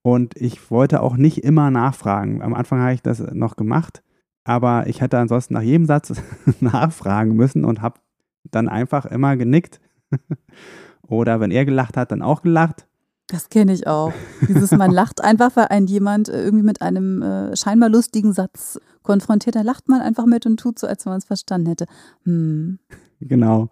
Und 0.00 0.34
ich 0.34 0.70
wollte 0.70 1.02
auch 1.02 1.18
nicht 1.18 1.44
immer 1.44 1.70
nachfragen. 1.70 2.40
Am 2.40 2.54
Anfang 2.54 2.80
habe 2.80 2.94
ich 2.94 3.02
das 3.02 3.20
noch 3.34 3.54
gemacht, 3.56 4.02
aber 4.44 4.86
ich 4.86 5.02
hätte 5.02 5.18
ansonsten 5.18 5.52
nach 5.52 5.62
jedem 5.62 5.84
Satz 5.84 6.14
nachfragen 6.60 7.36
müssen 7.36 7.66
und 7.66 7.82
habe 7.82 8.00
dann 8.50 8.70
einfach 8.70 9.04
immer 9.04 9.36
genickt. 9.36 9.78
Oder 11.06 11.38
wenn 11.38 11.50
er 11.50 11.66
gelacht 11.66 11.98
hat, 11.98 12.12
dann 12.12 12.22
auch 12.22 12.40
gelacht. 12.40 12.86
Das 13.32 13.48
kenne 13.48 13.72
ich 13.72 13.86
auch. 13.86 14.12
Dieses, 14.46 14.72
man 14.72 14.90
lacht 14.92 15.24
einfach, 15.24 15.56
weil 15.56 15.68
ein 15.68 15.86
jemand 15.86 16.28
äh, 16.28 16.44
irgendwie 16.44 16.64
mit 16.64 16.82
einem 16.82 17.22
äh, 17.22 17.56
scheinbar 17.56 17.88
lustigen 17.88 18.34
Satz 18.34 18.78
konfrontiert. 19.02 19.56
Da 19.56 19.62
lacht 19.62 19.88
man 19.88 20.02
einfach 20.02 20.26
mit 20.26 20.44
und 20.44 20.60
tut 20.60 20.78
so, 20.78 20.86
als 20.86 21.06
wenn 21.06 21.12
man 21.12 21.18
es 21.18 21.24
verstanden 21.24 21.68
hätte. 21.68 21.86
Hm. 22.24 22.78
Genau. 23.20 23.70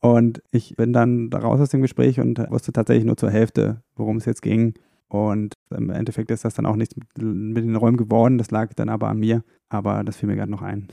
Und 0.00 0.42
ich 0.50 0.74
bin 0.74 0.92
dann 0.92 1.32
raus 1.32 1.60
aus 1.60 1.68
dem 1.68 1.82
Gespräch 1.82 2.18
und 2.18 2.38
wusste 2.50 2.72
tatsächlich 2.72 3.04
nur 3.04 3.16
zur 3.16 3.30
Hälfte, 3.30 3.80
worum 3.94 4.16
es 4.16 4.24
jetzt 4.24 4.42
ging. 4.42 4.74
Und 5.08 5.54
im 5.70 5.90
Endeffekt 5.90 6.32
ist 6.32 6.44
das 6.44 6.54
dann 6.54 6.66
auch 6.66 6.74
nichts 6.74 6.96
mit, 6.96 7.06
mit 7.16 7.64
den 7.64 7.76
Räumen 7.76 7.96
geworden. 7.96 8.38
Das 8.38 8.50
lag 8.50 8.74
dann 8.74 8.88
aber 8.88 9.06
an 9.06 9.18
mir. 9.18 9.44
Aber 9.68 10.02
das 10.02 10.16
fiel 10.16 10.28
mir 10.28 10.34
gerade 10.34 10.50
noch 10.50 10.62
ein. 10.62 10.88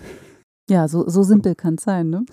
Ja, 0.69 0.87
so, 0.87 1.09
so 1.09 1.23
simpel 1.23 1.55
kann 1.55 1.75
es 1.75 1.83
sein, 1.83 2.11
ne? 2.11 2.25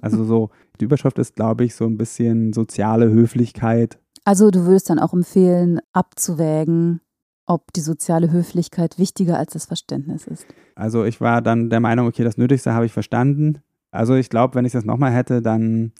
Also 0.00 0.24
so, 0.24 0.50
die 0.82 0.86
Überschrift 0.86 1.18
ist, 1.18 1.36
glaube 1.36 1.64
ich, 1.64 1.74
so 1.74 1.86
ein 1.86 1.96
bisschen 1.96 2.52
soziale 2.52 3.08
Höflichkeit 3.10 3.98
also 4.24 4.50
du 4.50 4.66
würdest 4.66 4.88
dann 4.88 4.98
auch 4.98 5.12
empfehlen, 5.12 5.80
abzuwägen, 5.92 7.00
ob 7.46 7.72
die 7.72 7.80
soziale 7.80 8.30
Höflichkeit 8.30 8.98
wichtiger 8.98 9.36
als 9.36 9.52
das 9.52 9.66
Verständnis 9.66 10.26
ist. 10.26 10.46
Also 10.76 11.04
ich 11.04 11.20
war 11.20 11.42
dann 11.42 11.70
der 11.70 11.80
Meinung, 11.80 12.06
okay, 12.06 12.22
das 12.22 12.38
Nötigste 12.38 12.72
habe 12.72 12.86
ich 12.86 12.92
verstanden. 12.92 13.58
Also 13.90 14.14
ich 14.14 14.30
glaube, 14.30 14.54
wenn 14.54 14.64
ich 14.64 14.72
das 14.72 14.84
nochmal 14.84 15.12
hätte, 15.12 15.42
dann 15.42 15.92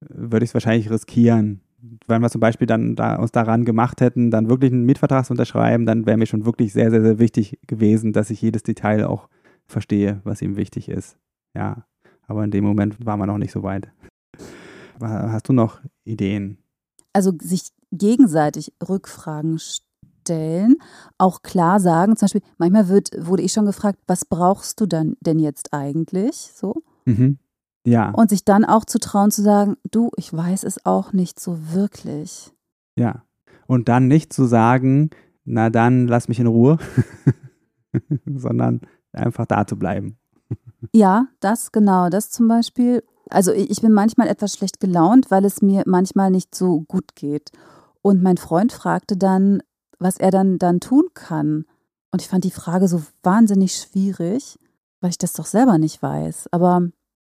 würde 0.00 0.44
ich 0.44 0.50
es 0.50 0.54
wahrscheinlich 0.54 0.90
riskieren. 0.90 1.62
Wenn 2.06 2.22
wir 2.22 2.30
zum 2.30 2.40
Beispiel 2.40 2.66
dann 2.66 2.94
da, 2.94 3.16
uns 3.16 3.32
daran 3.32 3.64
gemacht 3.64 4.00
hätten, 4.00 4.30
dann 4.30 4.48
wirklich 4.48 4.70
einen 4.70 4.84
Mietvertrag 4.84 5.24
zu 5.24 5.32
unterschreiben, 5.32 5.86
dann 5.86 6.06
wäre 6.06 6.16
mir 6.16 6.26
schon 6.26 6.44
wirklich 6.44 6.72
sehr, 6.72 6.90
sehr, 6.90 7.02
sehr 7.02 7.18
wichtig 7.18 7.58
gewesen, 7.66 8.12
dass 8.12 8.30
ich 8.30 8.40
jedes 8.40 8.62
Detail 8.62 9.06
auch 9.06 9.28
verstehe, 9.66 10.20
was 10.24 10.42
ihm 10.42 10.56
wichtig 10.56 10.88
ist. 10.88 11.16
Ja, 11.56 11.86
aber 12.28 12.44
in 12.44 12.52
dem 12.52 12.64
Moment 12.64 13.04
waren 13.04 13.18
wir 13.18 13.26
noch 13.26 13.38
nicht 13.38 13.52
so 13.52 13.62
weit. 13.62 13.90
Hast 15.00 15.48
du 15.48 15.52
noch 15.52 15.80
Ideen? 16.04 16.58
Also 17.12 17.32
sich 17.40 17.70
gegenseitig 17.90 18.72
Rückfragen 18.86 19.58
stellen, 19.58 20.76
auch 21.18 21.42
klar 21.42 21.80
sagen, 21.80 22.16
zum 22.16 22.26
Beispiel, 22.26 22.42
manchmal 22.58 22.88
wird, 22.88 23.10
wurde 23.18 23.42
ich 23.42 23.52
schon 23.52 23.66
gefragt, 23.66 23.98
was 24.06 24.24
brauchst 24.24 24.80
du 24.80 24.86
dann 24.86 25.16
denn 25.20 25.38
jetzt 25.38 25.72
eigentlich? 25.72 26.50
So. 26.54 26.82
Mhm. 27.04 27.38
Ja. 27.84 28.10
Und 28.10 28.30
sich 28.30 28.44
dann 28.44 28.64
auch 28.64 28.84
zu 28.84 28.98
trauen 28.98 29.30
zu 29.30 29.42
sagen, 29.42 29.76
du, 29.90 30.10
ich 30.16 30.32
weiß 30.32 30.64
es 30.64 30.86
auch 30.86 31.12
nicht 31.12 31.40
so 31.40 31.72
wirklich. 31.72 32.52
Ja. 32.96 33.24
Und 33.66 33.88
dann 33.88 34.06
nicht 34.06 34.32
zu 34.32 34.44
sagen, 34.44 35.10
na 35.44 35.70
dann 35.70 36.06
lass 36.06 36.28
mich 36.28 36.38
in 36.38 36.46
Ruhe, 36.46 36.78
sondern 38.26 38.80
einfach 39.12 39.46
da 39.46 39.66
zu 39.66 39.76
bleiben. 39.78 40.16
Ja, 40.92 41.26
das 41.40 41.72
genau, 41.72 42.08
das 42.08 42.30
zum 42.30 42.48
Beispiel. 42.48 43.02
Also 43.30 43.52
ich 43.52 43.80
bin 43.80 43.92
manchmal 43.92 44.28
etwas 44.28 44.54
schlecht 44.54 44.80
gelaunt, 44.80 45.30
weil 45.30 45.44
es 45.44 45.62
mir 45.62 45.82
manchmal 45.86 46.30
nicht 46.30 46.54
so 46.54 46.82
gut 46.82 47.14
geht. 47.14 47.50
Und 48.02 48.22
mein 48.22 48.36
Freund 48.36 48.72
fragte 48.72 49.16
dann, 49.16 49.62
was 49.98 50.16
er 50.16 50.30
dann, 50.30 50.58
dann 50.58 50.80
tun 50.80 51.04
kann. 51.14 51.64
Und 52.10 52.20
ich 52.20 52.28
fand 52.28 52.44
die 52.44 52.50
Frage 52.50 52.88
so 52.88 53.02
wahnsinnig 53.22 53.74
schwierig, 53.74 54.58
weil 55.00 55.10
ich 55.10 55.18
das 55.18 55.32
doch 55.32 55.46
selber 55.46 55.78
nicht 55.78 56.02
weiß. 56.02 56.48
Aber 56.50 56.88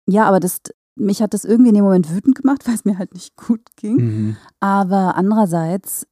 ja, 0.07 0.27
aber 0.27 0.41
das, 0.41 0.61
mich 0.95 1.23
hat 1.23 1.35
das 1.35 1.45
irgendwie 1.45 1.71
in 1.71 1.75
dem 1.75 1.85
Moment 1.85 2.11
wütend 2.15 2.37
gemacht, 2.37 2.63
weil 2.67 2.75
es 2.75 2.85
mir 2.85 2.99
halt 2.99 3.15
nicht 3.15 3.37
gut 3.37 3.77
ging. 3.77 3.97
Mhm. 3.97 4.37
Aber 4.61 5.17
andererseits 5.17 6.07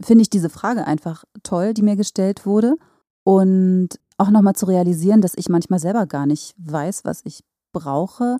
finde 0.00 0.22
ich 0.22 0.30
diese 0.30 0.50
Frage 0.50 0.86
einfach 0.86 1.24
toll, 1.42 1.74
die 1.74 1.82
mir 1.82 1.96
gestellt 1.96 2.46
wurde. 2.46 2.76
Und 3.24 4.00
auch 4.16 4.30
nochmal 4.30 4.54
zu 4.54 4.66
realisieren, 4.66 5.20
dass 5.20 5.34
ich 5.36 5.48
manchmal 5.48 5.78
selber 5.78 6.06
gar 6.06 6.26
nicht 6.26 6.54
weiß, 6.58 7.04
was 7.04 7.20
ich 7.24 7.44
brauche 7.72 8.38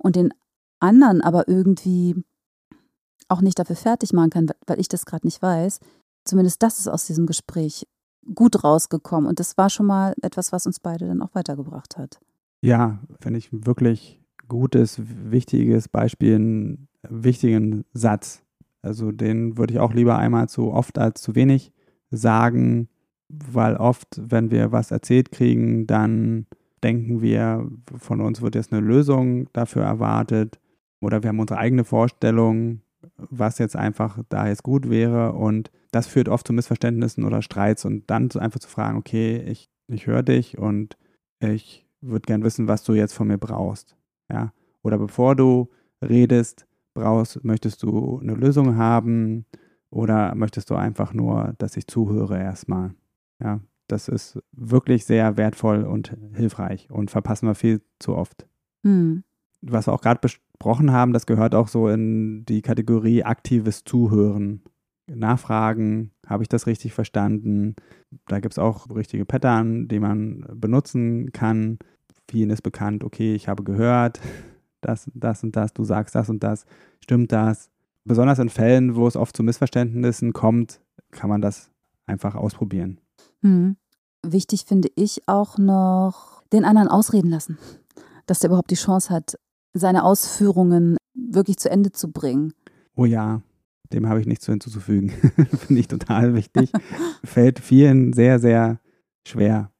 und 0.00 0.16
den 0.16 0.32
anderen 0.80 1.20
aber 1.20 1.48
irgendwie 1.48 2.16
auch 3.28 3.40
nicht 3.40 3.58
dafür 3.58 3.76
fertig 3.76 4.12
machen 4.12 4.30
kann, 4.30 4.50
weil 4.66 4.80
ich 4.80 4.88
das 4.88 5.06
gerade 5.06 5.26
nicht 5.26 5.40
weiß. 5.40 5.80
Zumindest 6.24 6.62
das 6.62 6.78
ist 6.78 6.88
aus 6.88 7.06
diesem 7.06 7.26
Gespräch 7.26 7.86
gut 8.34 8.64
rausgekommen. 8.64 9.28
Und 9.28 9.40
das 9.40 9.56
war 9.56 9.70
schon 9.70 9.86
mal 9.86 10.14
etwas, 10.22 10.52
was 10.52 10.66
uns 10.66 10.80
beide 10.80 11.06
dann 11.06 11.22
auch 11.22 11.34
weitergebracht 11.34 11.96
hat. 11.96 12.20
Ja, 12.62 12.98
finde 13.20 13.38
ich 13.38 13.48
wirklich 13.52 14.20
gutes, 14.48 15.00
wichtiges 15.00 15.88
Beispiel, 15.88 16.34
einen 16.34 16.88
wichtigen 17.08 17.84
Satz. 17.92 18.42
Also 18.82 19.12
den 19.12 19.56
würde 19.56 19.74
ich 19.74 19.80
auch 19.80 19.94
lieber 19.94 20.18
einmal 20.18 20.48
zu 20.48 20.72
oft 20.72 20.98
als 20.98 21.22
zu 21.22 21.34
wenig 21.34 21.72
sagen, 22.10 22.88
weil 23.28 23.76
oft, 23.76 24.20
wenn 24.20 24.50
wir 24.50 24.72
was 24.72 24.90
erzählt 24.90 25.30
kriegen, 25.30 25.86
dann 25.86 26.46
denken 26.82 27.20
wir, 27.20 27.68
von 27.98 28.20
uns 28.20 28.42
wird 28.42 28.54
jetzt 28.54 28.72
eine 28.72 28.80
Lösung 28.80 29.48
dafür 29.52 29.82
erwartet 29.82 30.58
oder 31.00 31.22
wir 31.22 31.28
haben 31.28 31.40
unsere 31.40 31.60
eigene 31.60 31.84
Vorstellung, 31.84 32.82
was 33.16 33.58
jetzt 33.58 33.76
einfach 33.76 34.18
da 34.28 34.48
jetzt 34.48 34.62
gut 34.62 34.88
wäre 34.90 35.32
und 35.32 35.70
das 35.90 36.06
führt 36.06 36.28
oft 36.28 36.46
zu 36.46 36.52
Missverständnissen 36.52 37.24
oder 37.24 37.42
Streits 37.42 37.84
und 37.84 38.08
dann 38.10 38.30
einfach 38.32 38.60
zu 38.60 38.68
fragen, 38.68 38.98
okay, 38.98 39.38
ich, 39.38 39.70
ich 39.88 40.06
höre 40.06 40.22
dich 40.22 40.58
und 40.58 40.96
ich 41.40 41.86
würde 42.00 42.26
gern 42.26 42.44
wissen, 42.44 42.68
was 42.68 42.84
du 42.84 42.94
jetzt 42.94 43.12
von 43.12 43.28
mir 43.28 43.38
brauchst. 43.38 43.96
Ja? 44.30 44.52
Oder 44.82 44.98
bevor 44.98 45.36
du 45.36 45.70
redest, 46.02 46.66
brauchst, 46.94 47.44
möchtest 47.44 47.82
du 47.82 48.18
eine 48.20 48.34
Lösung 48.34 48.76
haben 48.76 49.46
oder 49.90 50.34
möchtest 50.34 50.70
du 50.70 50.74
einfach 50.74 51.12
nur, 51.12 51.54
dass 51.58 51.76
ich 51.76 51.86
zuhöre 51.86 52.38
erstmal? 52.38 52.94
Ja, 53.42 53.60
das 53.90 54.08
ist 54.08 54.38
wirklich 54.52 55.04
sehr 55.04 55.36
wertvoll 55.36 55.84
und 55.84 56.16
hilfreich 56.34 56.90
und 56.90 57.10
verpassen 57.10 57.46
wir 57.46 57.54
viel 57.54 57.80
zu 57.98 58.14
oft. 58.14 58.46
Hm. 58.82 59.24
Was 59.62 59.86
wir 59.86 59.92
auch 59.92 60.00
gerade 60.00 60.20
besprochen 60.20 60.92
haben, 60.92 61.12
das 61.12 61.26
gehört 61.26 61.54
auch 61.54 61.68
so 61.68 61.88
in 61.88 62.44
die 62.46 62.62
Kategorie 62.62 63.24
aktives 63.24 63.84
Zuhören. 63.84 64.62
Nachfragen, 65.06 66.12
habe 66.26 66.44
ich 66.44 66.48
das 66.48 66.66
richtig 66.66 66.92
verstanden? 66.92 67.74
Da 68.28 68.38
gibt 68.38 68.54
es 68.54 68.58
auch 68.58 68.88
richtige 68.94 69.24
Pattern, 69.24 69.88
die 69.88 69.98
man 69.98 70.46
benutzen 70.54 71.32
kann. 71.32 71.78
Vielen 72.28 72.50
ist 72.50 72.62
bekannt, 72.62 73.02
okay, 73.02 73.34
ich 73.34 73.48
habe 73.48 73.64
gehört, 73.64 74.20
das, 74.80 75.10
das 75.14 75.42
und 75.42 75.56
das, 75.56 75.72
du 75.72 75.84
sagst 75.84 76.14
das 76.14 76.30
und 76.30 76.42
das, 76.42 76.64
stimmt 77.00 77.32
das? 77.32 77.70
Besonders 78.04 78.38
in 78.38 78.48
Fällen, 78.48 78.94
wo 78.94 79.06
es 79.06 79.16
oft 79.16 79.36
zu 79.36 79.42
Missverständnissen 79.42 80.32
kommt, 80.32 80.80
kann 81.10 81.28
man 81.28 81.42
das 81.42 81.70
einfach 82.06 82.34
ausprobieren. 82.34 83.00
Hm. 83.42 83.76
Wichtig 84.26 84.64
finde 84.66 84.88
ich 84.96 85.22
auch 85.26 85.56
noch, 85.56 86.42
den 86.52 86.64
anderen 86.64 86.88
ausreden 86.88 87.30
lassen, 87.30 87.58
dass 88.26 88.40
der 88.40 88.48
überhaupt 88.48 88.70
die 88.70 88.76
Chance 88.76 89.10
hat, 89.10 89.38
seine 89.72 90.04
Ausführungen 90.04 90.96
wirklich 91.14 91.58
zu 91.58 91.70
Ende 91.70 91.92
zu 91.92 92.10
bringen. 92.10 92.52
Oh 92.96 93.04
ja, 93.04 93.40
dem 93.92 94.08
habe 94.08 94.20
ich 94.20 94.26
nichts 94.26 94.46
hinzuzufügen. 94.46 95.10
finde 95.58 95.80
ich 95.80 95.88
total 95.88 96.34
wichtig. 96.34 96.72
Fällt 97.24 97.60
vielen 97.60 98.12
sehr, 98.12 98.38
sehr 98.38 98.80
schwer. 99.26 99.70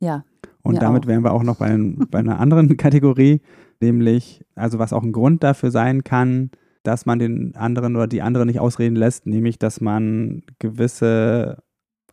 Ja. 0.00 0.24
Und 0.62 0.82
damit 0.82 1.04
auch. 1.04 1.08
wären 1.08 1.24
wir 1.24 1.32
auch 1.32 1.42
noch 1.42 1.56
bei, 1.56 1.76
bei 2.10 2.18
einer 2.18 2.38
anderen 2.38 2.76
Kategorie, 2.76 3.40
nämlich, 3.80 4.44
also 4.54 4.78
was 4.78 4.92
auch 4.92 5.02
ein 5.02 5.12
Grund 5.12 5.42
dafür 5.42 5.70
sein 5.70 6.04
kann, 6.04 6.50
dass 6.82 7.06
man 7.06 7.18
den 7.18 7.54
anderen 7.56 7.96
oder 7.96 8.06
die 8.06 8.22
andere 8.22 8.46
nicht 8.46 8.60
ausreden 8.60 8.96
lässt, 8.96 9.26
nämlich, 9.26 9.58
dass 9.58 9.80
man 9.80 10.42
gewisse 10.58 11.62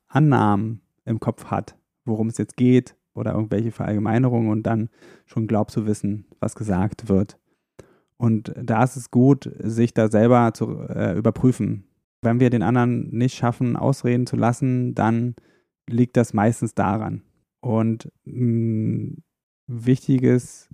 Annahmen 0.08 0.82
im 1.08 1.20
Kopf 1.20 1.46
hat, 1.46 1.78
worum 2.06 2.28
es 2.28 2.38
jetzt 2.38 2.58
geht 2.58 2.96
oder 3.14 3.34
irgendwelche 3.34 3.72
Verallgemeinerungen 3.72 4.52
und 4.52 4.64
dann 4.64 4.90
schon 5.26 5.48
glaubt 5.48 5.72
zu 5.72 5.88
wissen, 5.88 6.26
was 6.40 6.56
gesagt 6.56 7.10
wird. 7.10 7.40
Und 8.18 8.54
da 8.62 8.84
ist 8.84 8.96
es 8.96 9.12
gut, 9.12 9.50
sich 9.60 9.94
da 9.94 10.10
selber 10.10 10.54
zu 10.54 10.80
äh, 10.88 11.18
überprüfen. 11.18 11.86
Wenn 12.22 12.40
wir 12.40 12.50
den 12.50 12.64
anderen 12.64 13.10
nicht 13.10 13.36
schaffen, 13.36 13.76
ausreden 13.76 14.26
zu 14.26 14.36
lassen, 14.36 14.96
dann 14.96 15.36
liegt 15.88 16.18
das 16.18 16.34
meistens 16.34 16.74
daran. 16.74 17.22
Und 17.62 18.12
ein 18.26 19.24
wichtiges 19.68 20.70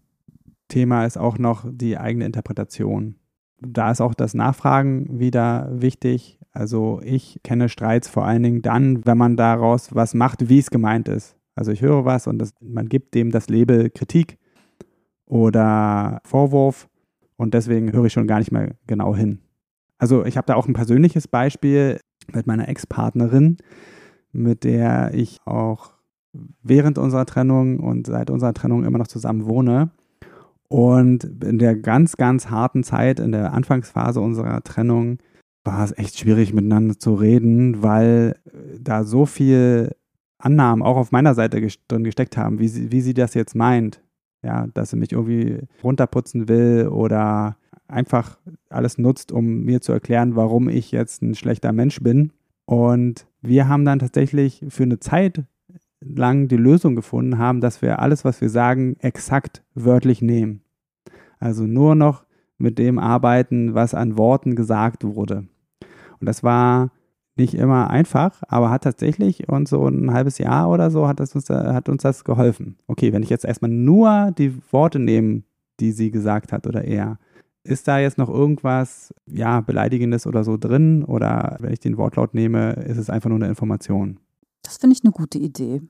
Thema 0.68 1.06
ist 1.06 1.18
auch 1.18 1.38
noch 1.38 1.66
die 1.70 1.98
eigene 1.98 2.26
Interpretation. 2.26 3.16
Da 3.60 3.92
ist 3.92 4.02
auch 4.02 4.14
das 4.14 4.34
Nachfragen 4.34 5.20
wieder 5.20 5.70
wichtig. 5.72 6.40
Also 6.54 7.02
ich 7.04 7.40
kenne 7.44 7.68
Streits 7.68 8.08
vor 8.08 8.26
allen 8.26 8.44
Dingen 8.44 8.62
dann, 8.62 9.06
wenn 9.06 9.18
man 9.18 9.36
daraus 9.36 9.94
was 9.94 10.14
macht, 10.14 10.50
wie 10.50 10.60
es 10.60 10.70
gemeint 10.70 11.10
ist. 11.10 11.36
Also 11.56 11.72
ich 11.72 11.82
höre 11.82 12.06
was 12.06 12.28
und 12.28 12.40
das, 12.40 12.54
man 12.62 12.88
gibt 12.88 13.16
dem 13.16 13.32
das 13.32 13.50
Label 13.50 13.90
Kritik 13.90 14.38
oder 15.26 16.22
Vorwurf 16.26 16.88
und 17.38 17.54
deswegen 17.54 17.92
höre 17.92 18.06
ich 18.06 18.14
schon 18.14 18.28
gar 18.28 18.40
nicht 18.40 18.52
mehr 18.52 18.76
genau 18.88 19.16
hin. 19.16 19.40
Also 19.98 20.26
ich 20.26 20.38
habe 20.38 20.46
da 20.46 20.56
auch 20.56 20.68
ein 20.68 20.74
persönliches 20.74 21.28
Beispiel 21.28 22.00
mit 22.32 22.46
meiner 22.46 22.68
Ex-Partnerin, 22.68 23.58
mit 24.32 24.64
der 24.64 25.14
ich 25.14 25.40
auch 25.46 25.94
während 26.62 26.98
unserer 26.98 27.26
Trennung 27.26 27.80
und 27.80 28.08
seit 28.08 28.30
unserer 28.30 28.54
Trennung 28.54 28.84
immer 28.84 28.98
noch 28.98 29.08
zusammen 29.08 29.46
wohne. 29.46 29.92
Und 30.68 31.24
in 31.44 31.60
der 31.60 31.76
ganz, 31.76 32.18
ganz 32.18 32.50
harten 32.50 32.84
Zeit, 32.84 33.20
in 33.20 33.32
der 33.32 33.54
Anfangsphase 33.54 34.20
unserer 34.20 34.64
Trennung, 34.64 35.20
war 35.64 35.84
es 35.84 35.98
echt 35.98 36.20
schwierig 36.20 36.54
miteinander 36.54 36.98
zu 36.98 37.14
reden, 37.14 37.82
weil 37.82 38.36
äh, 38.46 38.80
da 38.80 39.04
so 39.04 39.26
viel 39.26 39.96
Annahmen 40.38 40.84
auch 40.84 40.98
auf 40.98 41.12
meiner 41.12 41.34
Seite 41.36 41.66
drin 41.88 42.04
gesteckt 42.04 42.38
haben, 42.38 42.60
wie 42.60 42.68
sie, 42.68 42.92
wie 42.92 43.02
sie 43.02 43.14
das 43.14 43.34
jetzt 43.34 43.56
meint. 43.56 44.02
Ja, 44.44 44.68
dass 44.74 44.90
sie 44.90 44.98
mich 44.98 45.14
irgendwie 45.14 45.60
runterputzen 45.82 46.50
will 46.50 46.90
oder 46.90 47.56
einfach 47.88 48.38
alles 48.70 48.98
nutzt, 48.98 49.32
um 49.32 49.62
mir 49.62 49.80
zu 49.80 49.94
erklären, 49.94 50.36
warum 50.36 50.68
ich 50.68 50.92
jetzt 50.92 51.22
ein 51.22 51.34
schlechter 51.34 51.72
Mensch 51.72 52.02
bin. 52.02 52.34
Und 52.66 53.26
wir 53.42 53.70
haben 53.70 53.86
dann 53.86 54.00
tatsächlich 54.00 54.66
für 54.68 54.84
eine 54.84 55.00
Zeit 55.00 55.44
lang 56.02 56.50
die 56.50 56.58
Lösung 56.58 56.96
gefunden 56.96 57.38
haben, 57.38 57.62
dass 57.62 57.82
wir 57.82 58.00
alles, 58.00 58.26
was 58.26 58.42
wir 58.42 58.50
sagen, 58.50 58.98
exakt 59.00 59.64
wörtlich 59.76 60.22
nehmen. 60.22 60.62
Also 61.40 61.66
nur 61.66 61.96
noch 61.96 62.26
mit 62.58 62.78
dem 62.78 63.00
arbeiten, 63.00 63.74
was 63.74 63.94
an 63.94 64.18
Worten 64.18 64.56
gesagt 64.56 65.04
wurde. 65.04 65.48
Und 66.24 66.28
das 66.28 66.42
war 66.42 66.90
nicht 67.36 67.54
immer 67.54 67.90
einfach, 67.90 68.42
aber 68.48 68.70
hat 68.70 68.86
tatsächlich 68.86 69.50
und 69.50 69.68
so 69.68 69.86
ein 69.86 70.14
halbes 70.14 70.38
Jahr 70.38 70.70
oder 70.70 70.90
so 70.90 71.06
hat, 71.06 71.20
das 71.20 71.36
uns, 71.36 71.50
hat 71.50 71.90
uns 71.90 72.04
das 72.04 72.24
geholfen. 72.24 72.78
Okay, 72.88 73.12
wenn 73.12 73.24
ich 73.24 73.30
jetzt 73.30 73.44
erstmal 73.44 73.72
nur 73.72 74.32
die 74.38 74.56
Worte 74.72 75.00
nehme, 75.00 75.44
die 75.82 75.92
sie 75.92 76.12
gesagt 76.12 76.54
hat 76.54 76.66
oder 76.66 76.86
er, 76.86 77.20
ist 77.66 77.90
da 77.90 78.00
jetzt 78.00 78.18
noch 78.18 78.30
irgendwas, 78.30 79.14
ja, 79.26 79.60
Beleidigendes 79.60 80.26
oder 80.26 80.46
so 80.46 80.56
drin? 80.56 81.04
Oder 81.04 81.58
wenn 81.60 81.74
ich 81.74 81.82
den 81.82 81.98
Wortlaut 81.98 82.34
nehme, 82.34 82.72
ist 82.74 82.98
es 82.98 83.10
einfach 83.10 83.30
nur 83.30 83.40
eine 83.40 83.50
Information? 83.50 84.22
Das 84.62 84.78
finde 84.78 84.96
ich 84.96 85.04
eine 85.04 85.12
gute 85.12 85.40
Idee. 85.40 85.82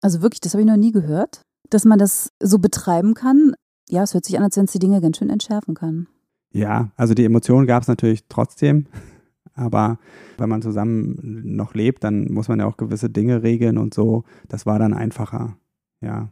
Also 0.00 0.22
wirklich, 0.22 0.40
das 0.40 0.54
habe 0.54 0.62
ich 0.62 0.68
noch 0.68 0.78
nie 0.78 0.92
gehört, 0.92 1.42
dass 1.68 1.84
man 1.84 1.98
das 1.98 2.32
so 2.40 2.58
betreiben 2.58 3.12
kann. 3.12 3.52
ja, 3.90 4.02
es 4.02 4.14
hört 4.14 4.24
sich 4.24 4.38
an, 4.38 4.44
als 4.44 4.56
wenn 4.56 4.64
es 4.64 4.72
die 4.72 4.78
Dinge 4.78 5.02
ganz 5.02 5.18
schön 5.18 5.28
entschärfen 5.28 5.74
kann. 5.74 6.06
Ja, 6.52 6.90
also 6.96 7.12
die 7.12 7.26
Emotionen 7.26 7.66
gab 7.66 7.82
es 7.82 7.88
natürlich 7.88 8.24
trotzdem. 8.30 8.86
Aber 9.56 9.98
wenn 10.38 10.48
man 10.48 10.62
zusammen 10.62 11.42
noch 11.44 11.74
lebt, 11.74 12.04
dann 12.04 12.32
muss 12.32 12.48
man 12.48 12.60
ja 12.60 12.66
auch 12.66 12.76
gewisse 12.76 13.10
Dinge 13.10 13.42
regeln 13.42 13.78
und 13.78 13.94
so. 13.94 14.24
Das 14.48 14.66
war 14.66 14.78
dann 14.78 14.92
einfacher. 14.92 15.56
Ja. 16.00 16.30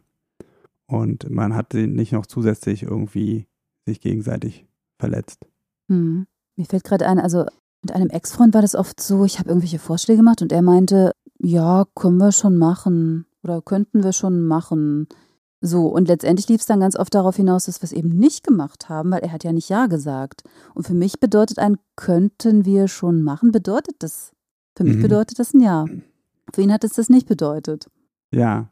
Und 0.85 1.29
man 1.29 1.55
hat 1.55 1.73
nicht 1.73 2.11
noch 2.11 2.27
zusätzlich 2.27 2.83
irgendwie 2.83 3.47
sich 3.85 3.99
gegenseitig 3.99 4.65
verletzt. 4.99 5.47
Hm. 5.89 6.27
Mir 6.55 6.65
fällt 6.65 6.83
gerade 6.83 7.07
ein, 7.07 7.19
also 7.19 7.45
mit 7.81 7.93
einem 7.93 8.09
Ex-Freund 8.09 8.53
war 8.53 8.61
das 8.61 8.75
oft 8.75 9.01
so, 9.01 9.25
ich 9.25 9.39
habe 9.39 9.49
irgendwelche 9.49 9.79
Vorschläge 9.79 10.17
gemacht 10.17 10.41
und 10.41 10.51
er 10.51 10.61
meinte, 10.61 11.11
ja, 11.39 11.85
können 11.95 12.17
wir 12.17 12.31
schon 12.31 12.57
machen 12.57 13.25
oder 13.43 13.61
könnten 13.61 14.03
wir 14.03 14.13
schon 14.13 14.41
machen. 14.41 15.07
So, 15.61 15.87
und 15.87 16.07
letztendlich 16.07 16.47
lief 16.47 16.61
es 16.61 16.67
dann 16.67 16.81
ganz 16.81 16.95
oft 16.95 17.13
darauf 17.15 17.37
hinaus, 17.37 17.65
dass 17.65 17.81
wir 17.81 17.85
es 17.85 17.93
eben 17.93 18.09
nicht 18.09 18.45
gemacht 18.45 18.89
haben, 18.89 19.11
weil 19.11 19.21
er 19.21 19.31
hat 19.31 19.43
ja 19.43 19.53
nicht 19.53 19.69
Ja 19.69 19.87
gesagt. 19.87 20.43
Und 20.73 20.85
für 20.85 20.93
mich 20.93 21.19
bedeutet 21.19 21.59
ein 21.59 21.77
könnten 21.95 22.65
wir 22.65 22.87
schon 22.87 23.21
machen, 23.21 23.51
bedeutet 23.51 23.95
das. 23.99 24.33
Für 24.77 24.83
mich 24.83 24.97
mhm. 24.97 25.03
bedeutet 25.03 25.39
das 25.39 25.53
ein 25.53 25.61
Ja. 25.61 25.85
Für 26.53 26.61
ihn 26.61 26.71
hat 26.71 26.83
es 26.83 26.93
das 26.93 27.09
nicht 27.09 27.27
bedeutet. 27.27 27.89
Ja, 28.31 28.69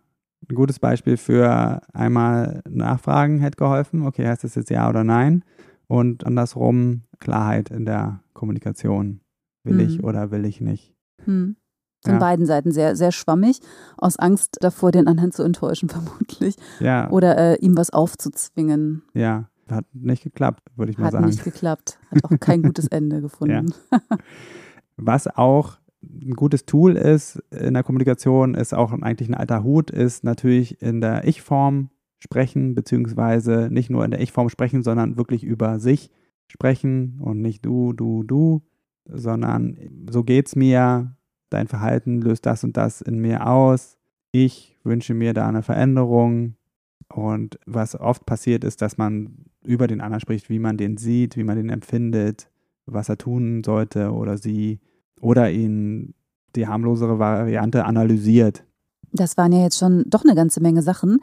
ein 0.49 0.55
gutes 0.55 0.79
Beispiel 0.79 1.17
für 1.17 1.81
einmal 1.93 2.61
Nachfragen 2.69 3.39
hätte 3.39 3.57
geholfen. 3.57 4.05
Okay, 4.05 4.27
heißt 4.27 4.43
das 4.43 4.55
jetzt 4.55 4.69
Ja 4.69 4.89
oder 4.89 5.03
Nein? 5.03 5.43
Und 5.87 6.25
andersrum 6.25 7.03
Klarheit 7.19 7.69
in 7.69 7.85
der 7.85 8.21
Kommunikation. 8.33 9.21
Will 9.63 9.79
hm. 9.79 9.87
ich 9.87 10.03
oder 10.03 10.31
will 10.31 10.45
ich 10.45 10.59
nicht? 10.59 10.93
Hm. 11.23 11.55
Von 12.03 12.15
ja. 12.15 12.19
beiden 12.19 12.45
Seiten 12.45 12.71
sehr, 12.71 12.95
sehr 12.95 13.11
schwammig, 13.11 13.59
aus 13.97 14.17
Angst 14.17 14.57
davor, 14.61 14.91
den 14.91 15.07
anderen 15.07 15.31
zu 15.31 15.43
enttäuschen, 15.43 15.89
vermutlich. 15.89 16.55
Ja. 16.79 17.09
Oder 17.09 17.37
äh, 17.37 17.55
ihm 17.59 17.77
was 17.77 17.91
aufzuzwingen. 17.91 19.03
Ja, 19.13 19.49
hat 19.69 19.85
nicht 19.93 20.23
geklappt, 20.23 20.69
würde 20.75 20.91
ich 20.91 20.97
mal 20.97 21.05
hat 21.05 21.13
sagen. 21.13 21.25
Hat 21.25 21.31
nicht 21.31 21.43
geklappt. 21.43 21.99
Hat 22.11 22.23
auch 22.25 22.39
kein 22.39 22.61
gutes 22.63 22.87
Ende 22.87 23.21
gefunden. 23.21 23.73
Ja. 23.91 23.99
Was 24.97 25.27
auch 25.27 25.77
ein 26.03 26.33
gutes 26.33 26.65
Tool 26.65 26.97
ist 26.97 27.41
in 27.49 27.73
der 27.73 27.83
Kommunikation, 27.83 28.55
ist 28.55 28.73
auch 28.73 28.91
eigentlich 28.91 29.29
ein 29.29 29.35
alter 29.35 29.63
Hut, 29.63 29.89
ist 29.89 30.23
natürlich 30.23 30.81
in 30.81 30.99
der 30.99 31.25
Ich-Form 31.25 31.89
sprechen, 32.19 32.75
beziehungsweise 32.75 33.69
nicht 33.71 33.89
nur 33.89 34.03
in 34.03 34.11
der 34.11 34.21
Ich-Form 34.21 34.49
sprechen, 34.49 34.83
sondern 34.83 35.17
wirklich 35.17 35.43
über 35.43 35.79
sich 35.79 36.11
sprechen 36.47 37.19
und 37.21 37.41
nicht 37.41 37.65
du, 37.65 37.93
du, 37.93 38.23
du, 38.23 38.61
sondern 39.05 39.77
so 40.09 40.23
geht's 40.23 40.55
mir, 40.55 41.15
dein 41.53 41.67
Verhalten 41.67 42.21
löst 42.21 42.45
das 42.45 42.63
und 42.63 42.77
das 42.77 43.01
in 43.01 43.19
mir 43.19 43.47
aus, 43.47 43.97
ich 44.31 44.79
wünsche 44.83 45.13
mir 45.13 45.33
da 45.33 45.47
eine 45.47 45.63
Veränderung. 45.63 46.55
Und 47.13 47.59
was 47.65 47.99
oft 47.99 48.25
passiert 48.25 48.63
ist, 48.63 48.81
dass 48.81 48.97
man 48.97 49.45
über 49.63 49.87
den 49.87 50.01
anderen 50.01 50.19
spricht, 50.19 50.49
wie 50.49 50.59
man 50.59 50.77
den 50.77 50.97
sieht, 50.97 51.37
wie 51.37 51.43
man 51.43 51.57
den 51.57 51.69
empfindet, 51.69 52.49
was 52.85 53.09
er 53.09 53.17
tun 53.17 53.63
sollte 53.63 54.11
oder 54.11 54.37
sie 54.37 54.79
oder 55.21 55.51
ihn 55.51 56.15
die 56.55 56.67
harmlosere 56.67 57.19
Variante 57.19 57.85
analysiert. 57.85 58.65
Das 59.11 59.37
waren 59.37 59.51
ja 59.51 59.63
jetzt 59.63 59.77
schon 59.77 60.03
doch 60.07 60.23
eine 60.23 60.35
ganze 60.35 60.59
Menge 60.59 60.81
Sachen. 60.81 61.19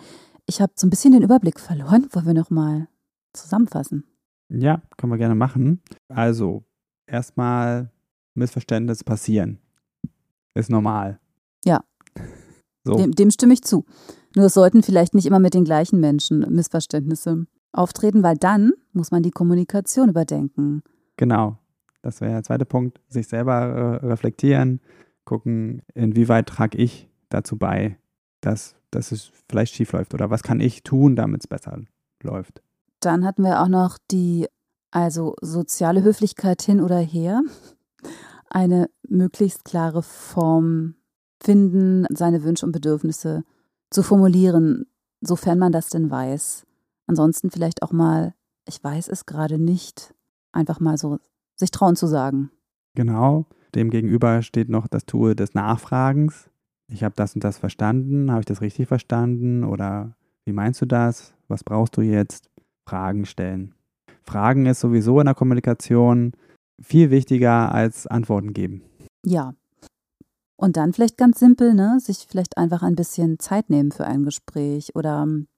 Ich 0.47 0.61
habe 0.61 0.73
so 0.77 0.87
ein 0.87 0.91
bisschen 0.91 1.13
den 1.13 1.23
Überblick 1.23 1.59
verloren. 1.61 2.07
Wollen 2.13 2.27
wir 2.27 2.35
nochmal 2.35 2.89
zusammenfassen? 3.33 4.05
Ja, 4.49 4.83
können 4.97 5.13
wir 5.13 5.19
gerne 5.19 5.35
machen. 5.35 5.83
Also, 6.09 6.65
erstmal 7.07 7.91
Missverständnisse 8.35 9.05
passieren. 9.05 9.59
Ist 10.55 10.71
normal. 10.71 11.21
Ja. 11.65 11.83
So. 12.83 12.97
Dem, 12.97 13.13
dem 13.13 13.31
stimme 13.31 13.53
ich 13.53 13.61
zu. 13.61 13.85
Nur 14.35 14.47
es 14.47 14.55
sollten 14.55 14.83
vielleicht 14.83 15.15
nicht 15.15 15.27
immer 15.27 15.39
mit 15.39 15.53
den 15.53 15.65
gleichen 15.65 16.01
Menschen 16.01 16.47
Missverständnisse 16.49 17.45
auftreten, 17.73 18.23
weil 18.23 18.39
dann 18.39 18.73
muss 18.95 19.11
man 19.11 19.23
die 19.23 19.31
Kommunikation 19.31 20.09
überdenken. 20.09 20.83
Genau. 21.19 21.59
Das 22.03 22.21
wäre 22.21 22.33
der 22.33 22.43
zweite 22.43 22.65
Punkt. 22.65 23.01
Sich 23.09 23.29
selber 23.29 24.01
äh, 24.03 24.07
reflektieren, 24.07 24.81
gucken, 25.25 25.83
inwieweit 25.95 26.47
trage 26.47 26.79
ich 26.79 27.11
dazu 27.29 27.59
bei, 27.59 27.99
dass, 28.41 28.77
dass 28.91 29.13
es 29.13 29.31
vielleicht 29.49 29.75
schief 29.75 29.93
läuft 29.93 30.15
oder 30.15 30.31
was 30.31 30.43
kann 30.43 30.61
ich 30.61 30.83
tun, 30.83 31.17
damit 31.17 31.43
es 31.43 31.47
besser 31.47 31.79
läuft. 32.23 32.63
Dann 33.01 33.25
hatten 33.25 33.43
wir 33.43 33.61
auch 33.63 33.69
noch 33.69 33.99
die, 34.11 34.47
also 34.91 35.37
soziale 35.41 36.03
Höflichkeit 36.03 36.63
hin 36.63 36.81
oder 36.81 36.99
her. 36.99 37.43
Eine 38.51 38.91
möglichst 39.09 39.65
klare 39.65 40.03
Form 40.03 40.97
finden, 41.43 42.07
seine 42.11 42.45
Wünsche 42.45 42.67
und 42.67 42.73
Bedürfnisse 42.73 43.45
zu 43.91 44.03
formulieren, 44.03 44.87
sofern 45.21 45.59
man 45.59 45.73
das 45.73 45.89
denn 45.89 46.11
weiß. 46.11 46.67
Ansonsten 47.07 47.51
vielleicht 47.51 47.83
auch 47.83 47.93
mal, 47.93 48.35
ich 48.67 48.83
weiß 48.83 49.09
es 49.09 49.25
gerade 49.25 49.59
nicht, 49.59 50.15
einfach 50.53 50.81
mal 50.81 50.99
so 50.99 51.19
sich 51.57 51.71
trauen 51.71 51.97
zu 51.97 52.07
sagen. 52.07 52.51
Genau. 52.95 53.47
Demgegenüber 53.75 54.43
steht 54.43 54.69
noch 54.69 54.89
das 54.89 55.07
Tool 55.07 55.35
des 55.35 55.55
Nachfragens. 55.55 56.51
Ich 56.89 57.05
habe 57.05 57.15
das 57.17 57.35
und 57.35 57.45
das 57.45 57.59
verstanden. 57.59 58.31
Habe 58.31 58.41
ich 58.41 58.47
das 58.47 58.61
richtig 58.61 58.89
verstanden? 58.89 59.63
Oder 59.63 60.17
wie 60.45 60.53
meinst 60.53 60.81
du 60.83 60.87
das? 60.87 61.35
Was 61.47 61.63
brauchst 61.63 61.97
du 61.97 62.01
jetzt? 62.01 62.51
Fragen 62.85 63.27
stellen. 63.27 63.75
Fragen 64.25 64.67
ist 64.67 64.81
sowieso 64.81 65.21
in 65.21 65.27
der 65.27 65.35
Kommunikation 65.35 66.33
viel 66.81 67.11
wichtiger 67.11 67.73
als 67.73 68.07
Antworten 68.07 68.53
geben. 68.53 68.83
Ja. 69.25 69.55
Und 70.57 70.77
dann 70.77 70.93
vielleicht 70.93 71.17
ganz 71.17 71.39
simpel, 71.39 71.75
ne? 71.75 71.99
Sich 72.01 72.27
vielleicht 72.29 72.59
einfach 72.59 72.83
ein 72.83 72.95
bisschen 72.95 73.39
Zeit 73.39 73.71
nehmen 73.71 73.93
für 73.93 74.07
ein 74.07 74.25
Gespräch 74.25 74.95
oder 74.95 75.23
ähm, 75.23 75.49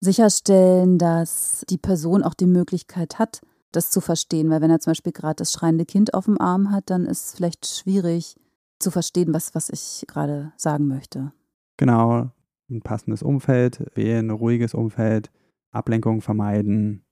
sicherstellen, 0.00 0.98
dass 0.98 1.64
die 1.68 1.78
Person 1.78 2.22
auch 2.22 2.34
die 2.34 2.46
Möglichkeit 2.46 3.18
hat, 3.18 3.40
das 3.72 3.90
zu 3.90 4.00
verstehen. 4.00 4.48
Weil 4.50 4.60
wenn 4.60 4.70
er 4.70 4.80
zum 4.80 4.92
Beispiel 4.92 5.12
gerade 5.12 5.36
das 5.36 5.52
schreiende 5.52 5.84
Kind 5.84 6.14
auf 6.14 6.24
dem 6.24 6.40
Arm 6.40 6.70
hat, 6.70 6.90
dann 6.90 7.04
ist 7.04 7.26
es 7.26 7.34
vielleicht 7.34 7.66
schwierig 7.66 8.36
zu 8.78 8.90
verstehen, 8.90 9.34
was, 9.34 9.54
was 9.54 9.68
ich 9.70 10.06
gerade 10.06 10.52
sagen 10.56 10.86
möchte. 10.86 11.32
Genau, 11.76 12.30
ein 12.70 12.80
passendes 12.80 13.22
Umfeld, 13.22 13.84
wählen 13.94 14.28
ein 14.28 14.30
ruhiges 14.30 14.74
Umfeld, 14.74 15.30
Ablenkung 15.70 16.20
vermeiden, 16.20 17.04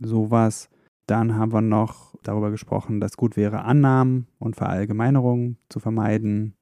sowas. 0.00 0.68
Dann 1.06 1.34
haben 1.34 1.52
wir 1.52 1.60
noch 1.62 2.07
darüber 2.22 2.50
gesprochen, 2.50 3.00
dass 3.00 3.16
gut 3.16 3.36
wäre, 3.36 3.64
Annahmen 3.64 4.26
und 4.38 4.56
Verallgemeinerungen 4.56 5.58
zu 5.68 5.80
vermeiden, 5.80 6.54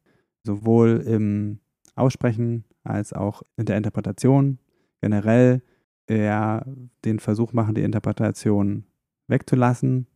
sowohl 0.43 1.03
im 1.07 1.59
Aussprechen 1.95 2.65
als 2.85 3.13
auch 3.13 3.43
in 3.57 3.67
der 3.67 3.77
Interpretation. 3.77 4.59
Generell 5.01 5.63
eher 6.07 6.67
den 7.05 7.19
Versuch 7.19 7.53
machen, 7.53 7.75
die 7.75 7.83
Interpretation 7.83 8.85
wegzulassen. 9.29 10.07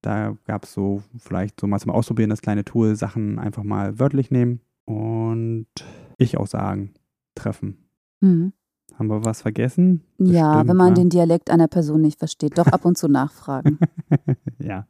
Da 0.00 0.36
gab 0.44 0.64
es 0.64 0.72
so 0.72 1.02
vielleicht 1.18 1.60
so 1.60 1.66
mal 1.66 1.78
zum 1.78 1.90
Ausprobieren 1.90 2.30
das 2.30 2.42
kleine 2.42 2.64
Tool, 2.64 2.96
Sachen 2.96 3.38
einfach 3.38 3.62
mal 3.62 3.98
wörtlich 3.98 4.30
nehmen 4.30 4.60
und 4.84 5.66
ich 6.18 6.36
auch 6.36 6.46
sagen, 6.46 6.94
treffen. 7.34 7.88
Mhm. 8.20 8.52
Haben 8.98 9.08
wir 9.08 9.24
was 9.24 9.42
vergessen? 9.42 10.02
Bestimmt, 10.18 10.38
ja, 10.38 10.66
wenn 10.66 10.76
man 10.76 10.88
ja. 10.88 10.94
den 10.94 11.10
Dialekt 11.10 11.50
einer 11.50 11.68
Person 11.68 12.00
nicht 12.00 12.18
versteht, 12.18 12.58
doch 12.58 12.66
ab 12.66 12.84
und 12.84 12.96
zu 12.96 13.08
nachfragen. 13.08 13.78
ja, 14.58 14.86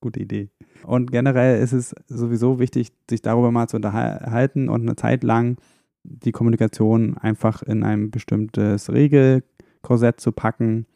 gute 0.00 0.20
Idee. 0.20 0.50
Und 0.84 1.12
generell 1.12 1.62
ist 1.62 1.72
es 1.72 1.94
sowieso 2.08 2.58
wichtig, 2.58 2.92
sich 3.08 3.22
darüber 3.22 3.52
mal 3.52 3.68
zu 3.68 3.76
unterhalten 3.76 4.68
und 4.68 4.82
eine 4.82 4.96
Zeit 4.96 5.22
lang 5.22 5.58
die 6.02 6.32
Kommunikation 6.32 7.18
einfach 7.18 7.62
in 7.62 7.84
ein 7.84 8.10
bestimmtes 8.10 8.90
Regelkorsett 8.90 10.18
zu 10.18 10.32
packen 10.32 10.86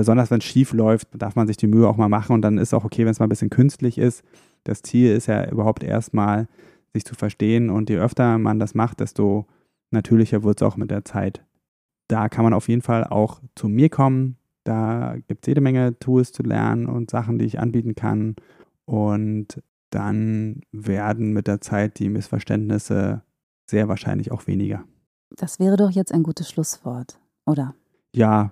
besonders 0.00 0.30
wenn 0.30 0.38
es 0.38 0.44
schief 0.44 0.72
läuft, 0.72 1.08
darf 1.12 1.36
man 1.36 1.46
sich 1.46 1.58
die 1.58 1.66
Mühe 1.66 1.86
auch 1.86 1.98
mal 1.98 2.08
machen 2.08 2.32
und 2.32 2.40
dann 2.40 2.56
ist 2.56 2.72
auch 2.72 2.84
okay, 2.84 3.04
wenn 3.04 3.12
es 3.12 3.18
mal 3.18 3.26
ein 3.26 3.30
bisschen 3.30 3.50
künstlich 3.50 3.98
ist. 3.98 4.24
Das 4.64 4.80
Ziel 4.80 5.14
ist 5.14 5.26
ja 5.26 5.50
überhaupt 5.50 5.82
erstmal, 5.82 6.48
sich 6.94 7.04
zu 7.04 7.14
verstehen 7.14 7.68
und 7.68 7.90
je 7.90 7.98
öfter 7.98 8.38
man 8.38 8.58
das 8.58 8.74
macht, 8.74 9.00
desto 9.00 9.46
natürlicher 9.90 10.42
wird 10.42 10.60
es 10.60 10.66
auch 10.66 10.78
mit 10.78 10.90
der 10.90 11.04
Zeit. 11.04 11.44
Da 12.10 12.28
kann 12.28 12.42
man 12.42 12.54
auf 12.54 12.68
jeden 12.68 12.82
Fall 12.82 13.04
auch 13.04 13.40
zu 13.54 13.68
mir 13.68 13.88
kommen. 13.88 14.36
Da 14.64 15.14
gibt 15.28 15.44
es 15.44 15.46
jede 15.46 15.60
Menge 15.60 15.96
Tools 16.00 16.32
zu 16.32 16.42
lernen 16.42 16.86
und 16.86 17.08
Sachen, 17.08 17.38
die 17.38 17.44
ich 17.44 17.60
anbieten 17.60 17.94
kann. 17.94 18.34
Und 18.84 19.62
dann 19.90 20.62
werden 20.72 21.32
mit 21.32 21.46
der 21.46 21.60
Zeit 21.60 22.00
die 22.00 22.08
Missverständnisse 22.08 23.22
sehr 23.68 23.86
wahrscheinlich 23.86 24.32
auch 24.32 24.48
weniger. 24.48 24.82
Das 25.36 25.60
wäre 25.60 25.76
doch 25.76 25.90
jetzt 25.90 26.12
ein 26.12 26.24
gutes 26.24 26.50
Schlusswort, 26.50 27.20
oder? 27.46 27.74
Ja, 28.12 28.50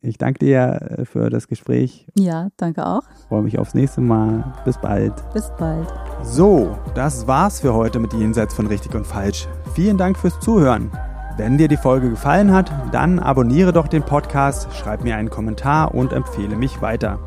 ich 0.00 0.16
danke 0.16 0.38
dir 0.38 0.98
äh, 0.98 1.04
für 1.04 1.28
das 1.28 1.48
Gespräch. 1.48 2.06
Ja, 2.16 2.50
danke 2.56 2.86
auch. 2.86 3.02
Freue 3.28 3.42
mich 3.42 3.58
aufs 3.58 3.74
nächste 3.74 4.00
Mal. 4.00 4.52
Bis 4.64 4.78
bald. 4.78 5.14
Bis 5.32 5.50
bald. 5.58 5.92
So, 6.22 6.78
das 6.94 7.26
war's 7.26 7.60
für 7.60 7.74
heute 7.74 7.98
mit 7.98 8.12
Jenseits 8.12 8.54
von 8.54 8.68
Richtig 8.68 8.94
und 8.94 9.08
Falsch. 9.08 9.48
Vielen 9.74 9.98
Dank 9.98 10.16
fürs 10.16 10.38
Zuhören. 10.38 10.92
Wenn 11.36 11.58
dir 11.58 11.68
die 11.68 11.76
Folge 11.76 12.10
gefallen 12.10 12.52
hat, 12.52 12.70
dann 12.92 13.18
abonniere 13.18 13.72
doch 13.72 13.88
den 13.88 14.02
Podcast, 14.02 14.68
schreib 14.74 15.02
mir 15.02 15.16
einen 15.16 15.30
Kommentar 15.30 15.94
und 15.94 16.12
empfehle 16.12 16.56
mich 16.56 16.82
weiter. 16.82 17.18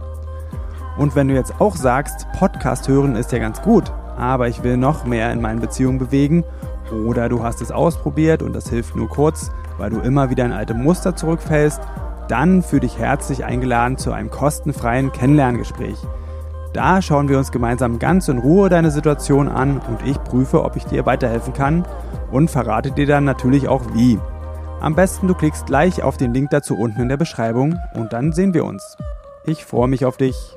Und 0.98 1.16
wenn 1.16 1.28
du 1.28 1.34
jetzt 1.34 1.60
auch 1.60 1.76
sagst, 1.76 2.28
Podcast 2.38 2.88
hören 2.88 3.16
ist 3.16 3.32
ja 3.32 3.40
ganz 3.40 3.62
gut, 3.62 3.92
aber 4.18 4.48
ich 4.48 4.64
will 4.64 4.78
noch 4.78 5.06
mehr 5.06 5.32
in 5.32 5.42
meinen 5.42 5.60
Beziehungen 5.60 6.00
bewegen 6.00 6.44
oder 7.06 7.30
du 7.30 7.44
hast 7.44 7.62
es 7.62 7.72
ausprobiert 7.72 8.42
und 8.42 8.54
das 8.54 8.70
hilft 8.70 8.96
nur 8.96 9.10
kurz, 9.10 9.52
weil 9.78 9.90
du 9.90 10.00
immer 10.00 10.30
wieder 10.30 10.46
in 10.46 10.54
alte 10.54 10.74
Muster 10.74 11.16
zurückfällst 11.16 11.82
dann 12.28 12.64
fühle 12.64 12.82
dich 12.82 12.98
herzlich 12.98 13.46
eingeladen 13.46 13.98
zu 13.98 14.12
einem 14.12 14.30
kostenfreien 14.30 15.12
Kennenlerngespräch. 15.12 15.98
Da 16.74 17.02
schauen 17.02 17.30
wir 17.30 17.38
uns 17.38 17.52
gemeinsam 17.52 18.00
ganz 18.00 18.28
in 18.28 18.40
Ruhe 18.40 18.68
deine 18.70 18.92
Situation 18.92 19.48
an 19.48 19.78
und 19.78 20.06
ich 20.06 20.22
prüfe, 20.24 20.64
ob 20.64 20.76
ich 20.76 20.86
dir 20.86 21.06
weiterhelfen 21.06 21.54
kann 21.54 21.86
und 22.36 22.52
verrate 22.52 22.92
dir 22.92 23.06
dann 23.06 23.24
natürlich 23.24 23.70
auch 23.70 23.94
wie. 23.94 24.20
Am 24.82 24.94
besten 24.94 25.30
du 25.30 25.34
klickst 25.34 25.68
gleich 25.68 26.04
auf 26.04 26.18
den 26.18 26.34
Link 26.34 26.50
dazu 26.50 26.78
unten 26.78 27.00
in 27.00 27.08
der 27.08 27.16
Beschreibung 27.16 27.80
und 27.94 28.12
dann 28.12 28.34
sehen 28.34 28.54
wir 28.54 28.66
uns. 28.66 28.98
Ich 29.46 29.64
freue 29.64 29.88
mich 29.88 30.04
auf 30.04 30.18
dich. 30.18 30.55